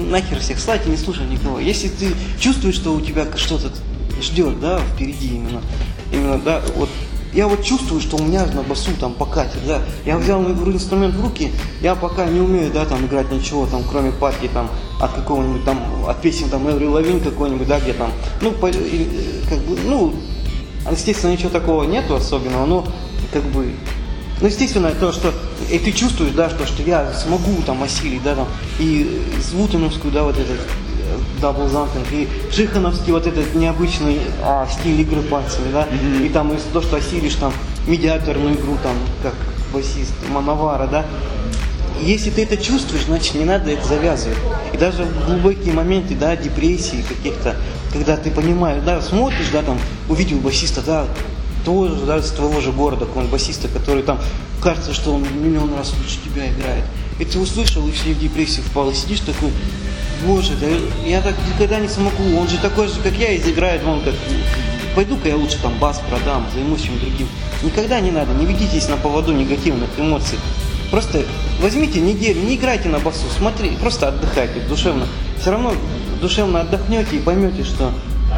Нахер 0.10 0.40
всех 0.40 0.60
слать 0.60 0.86
и 0.88 0.90
не 0.90 0.98
слушай 0.98 1.26
никого. 1.26 1.60
Если 1.60 1.88
ты 1.88 2.08
чувствуешь, 2.40 2.76
что 2.76 2.94
у 2.94 3.02
тебя 3.02 3.28
что-то 3.36 3.72
ждет, 4.22 4.60
да, 4.60 4.82
впереди 4.94 5.36
именно, 5.36 5.62
именно, 6.12 6.40
да, 6.40 6.62
вот 6.76 6.90
я 7.34 7.48
вот 7.48 7.64
чувствую, 7.64 8.02
что 8.02 8.18
у 8.18 8.24
меня 8.24 8.46
на 8.46 8.64
басу 8.64 8.92
там 9.00 9.14
покатит, 9.14 9.66
да. 9.68 9.82
Я 10.06 10.18
взял 10.18 10.42
инструмент 10.44 11.16
в 11.16 11.24
руки, 11.24 11.52
я 11.82 11.96
пока 11.96 12.26
не 12.26 12.40
умею, 12.40 12.72
да, 12.72 12.86
там 12.86 13.06
играть 13.06 13.32
ничего, 13.32 13.66
там, 13.66 13.84
кроме 13.90 14.12
партии, 14.12 14.50
там, 14.54 14.70
от 15.00 15.12
какого-нибудь 15.12 15.66
там, 15.66 15.80
от 16.08 16.22
песен, 16.22 16.50
там, 16.50 16.70
Эври 16.70 16.88
Лавин 16.88 17.20
какой-нибудь, 17.20 17.68
да, 17.68 17.80
где 17.80 17.94
там, 17.94 18.12
ну, 18.42 18.52
по, 18.52 18.70
как 18.70 19.60
бы, 19.60 19.78
ну, 19.86 20.14
Естественно, 20.92 21.32
ничего 21.32 21.50
такого 21.50 21.84
нету 21.84 22.16
особенного, 22.16 22.66
но 22.66 22.88
как 23.34 23.44
бы 23.44 23.74
ну, 24.40 24.48
естественно, 24.48 24.92
то, 24.92 25.12
что 25.12 25.34
и 25.72 25.80
ты 25.80 25.92
чувствуешь, 25.92 26.34
да, 26.34 26.50
что, 26.50 26.68
что 26.68 26.84
я 26.84 27.12
смогу 27.14 27.62
там 27.66 27.82
осилить, 27.82 28.24
да, 28.24 28.36
там, 28.36 28.48
и 28.80 29.22
Звутиновскую, 29.42 30.14
да, 30.14 30.24
вот 30.24 30.38
этот 30.38 30.60
double 31.40 31.68
thumping, 31.68 32.08
и 32.12 32.28
Шихановский 32.52 33.12
вот 33.12 33.28
этот 33.28 33.56
необычный 33.56 34.20
а, 34.44 34.68
стиль 34.68 35.02
игры 35.02 35.22
пальцами, 35.22 35.72
да, 35.72 35.84
mm-hmm. 35.84 36.26
и 36.26 36.30
там 36.30 36.54
из 36.54 36.64
то, 36.74 36.82
что 36.82 36.98
осилишь 36.98 37.36
там 37.36 37.54
медиаторную 37.88 38.56
игру, 38.56 38.78
там, 38.84 38.96
как 39.24 39.34
басист 39.74 40.14
Мановара, 40.30 40.88
да, 40.88 41.06
если 42.02 42.30
ты 42.30 42.44
это 42.44 42.58
чувствуешь, 42.58 43.06
значит 43.06 43.36
не 43.36 43.46
надо 43.46 43.72
это 43.72 43.88
завязывать. 43.88 44.38
И 44.74 44.78
даже 44.78 45.04
в 45.04 45.26
глубокие 45.26 45.74
моменты, 45.74 46.16
да, 46.16 46.36
депрессии 46.36 47.04
каких-то, 47.08 47.56
когда 47.92 48.18
ты 48.18 48.30
понимаешь, 48.30 48.84
да, 48.86 49.02
смотришь, 49.02 49.48
да, 49.52 49.64
там, 49.64 49.80
увидел 50.08 50.38
басиста, 50.38 50.82
да, 50.82 51.08
тоже, 51.66 52.06
да, 52.06 52.22
с 52.22 52.32
твоего 52.32 52.62
же 52.62 52.72
города, 52.72 53.06
какого-нибудь 53.06 53.32
басиста, 53.32 53.68
который 53.68 54.04
там, 54.04 54.20
кажется, 54.62 54.94
что 54.94 55.14
он 55.14 55.24
миллион 55.44 55.74
раз 55.76 55.94
лучше 55.98 56.18
тебя 56.24 56.48
играет. 56.48 56.84
И 57.20 57.26
ты 57.26 57.40
услышал, 57.40 57.88
и 57.88 57.92
все 57.92 58.14
в 58.14 58.20
депрессию 58.20 58.64
впал, 58.64 58.92
и 58.92 58.94
сидишь 58.94 59.22
такой, 59.22 59.50
боже, 60.26 60.54
да 60.56 60.68
я 61.06 61.22
так 61.22 61.36
никогда 61.54 61.80
не 61.80 61.88
смогу, 61.88 62.38
он 62.38 62.48
же 62.48 62.58
такой 62.58 62.88
же, 62.88 63.00
как 63.02 63.14
я, 63.14 63.32
и 63.32 63.38
играет, 63.38 63.84
он 63.86 64.02
как, 64.02 64.14
пойду-ка 64.96 65.30
я 65.30 65.36
лучше 65.36 65.60
там 65.62 65.78
бас 65.80 66.02
продам, 66.10 66.46
займусь 66.54 66.82
чем 66.82 67.00
другим. 67.00 67.28
Никогда 67.64 68.00
не 68.00 68.12
надо, 68.12 68.34
не 68.34 68.46
ведитесь 68.46 68.88
на 68.90 68.98
поводу 68.98 69.34
негативных 69.34 69.90
эмоций. 69.98 70.38
Просто 70.92 71.24
возьмите 71.62 72.00
неделю, 72.00 72.42
не 72.42 72.56
играйте 72.56 72.90
на 72.90 73.00
басу, 73.00 73.26
смотри, 73.38 73.72
просто 73.82 74.08
отдыхайте 74.08 74.62
душевно. 74.62 75.08
Все 75.40 75.52
равно 75.52 75.74
душевно 76.22 76.62
отдохнете 76.62 77.18
и 77.18 77.20
поймете, 77.20 77.64
что 77.64 77.92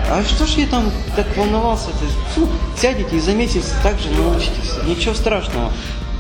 а 0.10 0.24
что 0.24 0.46
ж 0.46 0.52
я 0.58 0.68
там 0.68 0.92
так 1.16 1.26
волновался? 1.36 1.90
Фу, 2.36 2.48
сядете 2.80 3.18
и 3.18 3.20
за 3.20 3.34
месяц 3.34 3.74
так 3.84 4.00
же 4.00 4.10
научитесь. 4.12 4.74
Ничего 4.86 5.14
страшного. 5.14 5.72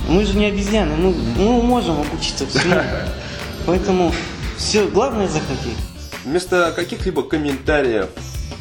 Мы 0.08 0.26
же 0.26 0.36
не 0.36 0.46
обезьяны, 0.46 0.96
мы, 0.96 1.14
мы 1.38 1.62
можем 1.62 2.00
обучиться 2.00 2.48
всему. 2.48 2.76
Поэтому 3.66 4.14
все, 4.60 4.88
главное 4.88 5.28
захотеть. 5.28 5.78
Вместо 6.26 6.72
каких-либо 6.76 7.24
комментариев, 7.24 8.10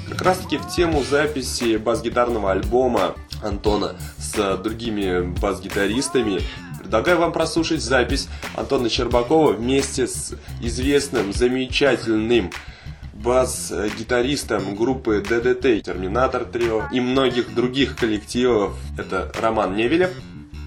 как 0.09 0.23
раз 0.23 0.39
таки 0.39 0.57
в 0.57 0.69
тему 0.69 1.03
записи 1.03 1.77
бас-гитарного 1.77 2.53
альбома 2.53 3.17
Антона 3.43 3.97
с 4.17 4.57
другими 4.57 5.21
бас-гитаристами, 5.39 6.41
Предлагаю 6.79 7.19
вам 7.19 7.33
прослушать 7.33 7.83
запись 7.83 8.29
Антона 8.57 8.89
Щербакова 8.89 9.53
вместе 9.53 10.07
с 10.07 10.33
известным, 10.63 11.35
замечательным 11.35 12.51
бас-гитаристом 13.13 14.75
группы 14.75 15.21
ДДТ, 15.21 15.85
Терминатор 15.85 16.47
Трио 16.47 16.85
и 16.91 17.01
многих 17.01 17.55
других 17.55 17.95
коллективов. 17.95 18.75
Это 18.97 19.31
Роман 19.39 19.77
Невелев. 19.77 20.13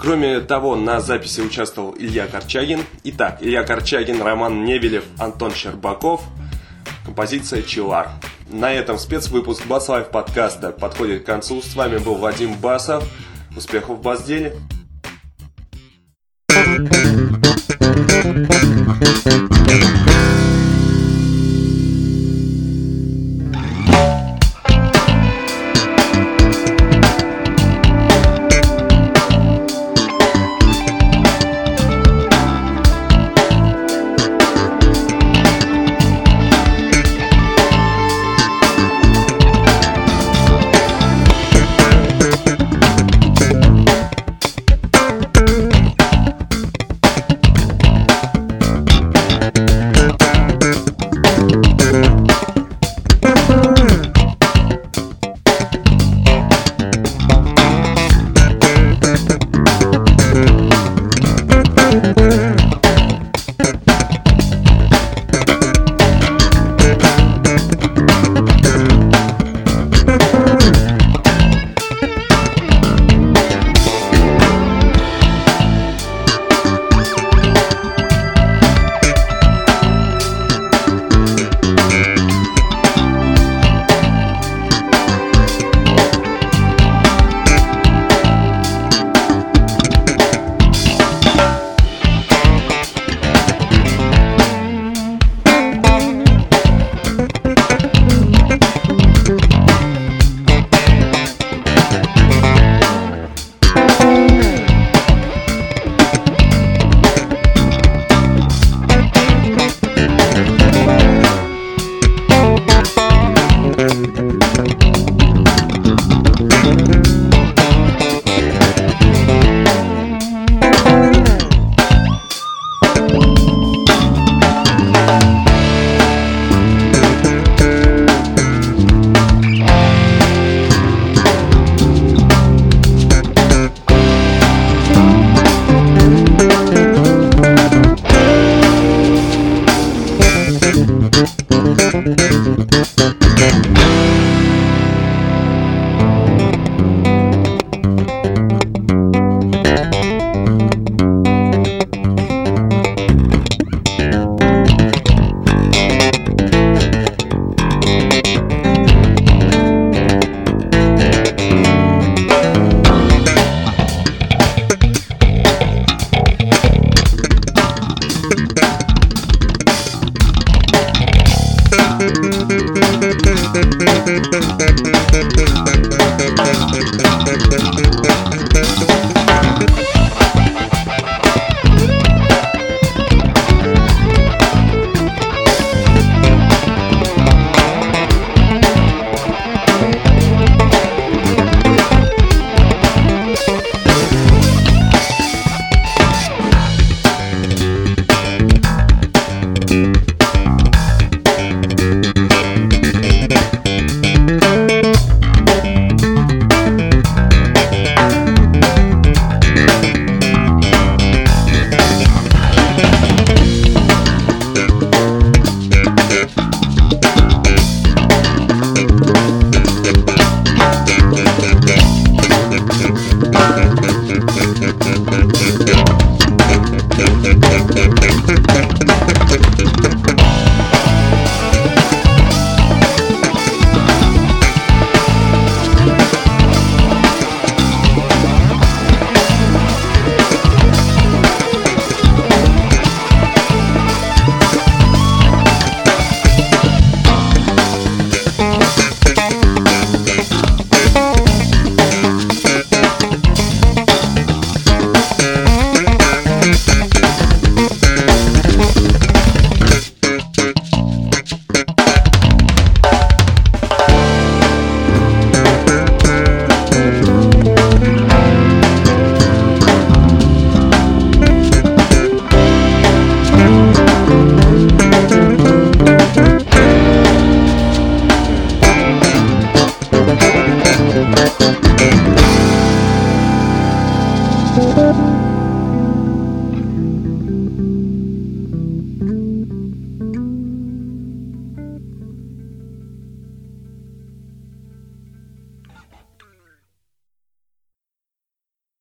Кроме 0.02 0.42
того, 0.42 0.76
на 0.76 1.00
записи 1.00 1.42
участвовал 1.42 1.96
Илья 1.96 2.26
Корчагин. 2.26 2.80
Итак, 3.04 3.38
Илья 3.40 3.64
Корчагин, 3.64 4.20
Роман 4.20 4.66
Невелев, 4.66 5.04
Антон 5.20 5.54
Щербаков. 5.54 6.24
Композиция 7.06 7.62
«Чилар». 7.62 8.10
На 8.50 8.74
этом 8.74 8.98
спецвыпуск 8.98 9.68
Bass 9.68 9.88
Life 9.90 10.10
подкаста 10.10 10.72
подходит 10.72 11.22
к 11.22 11.28
концу. 11.28 11.62
С 11.62 11.76
вами 11.76 12.00
был 12.00 12.16
Вадим 12.16 12.56
Басов. 12.56 13.04
Успехов 13.56 14.00
в 14.00 14.02
бас-деле! 14.02 14.56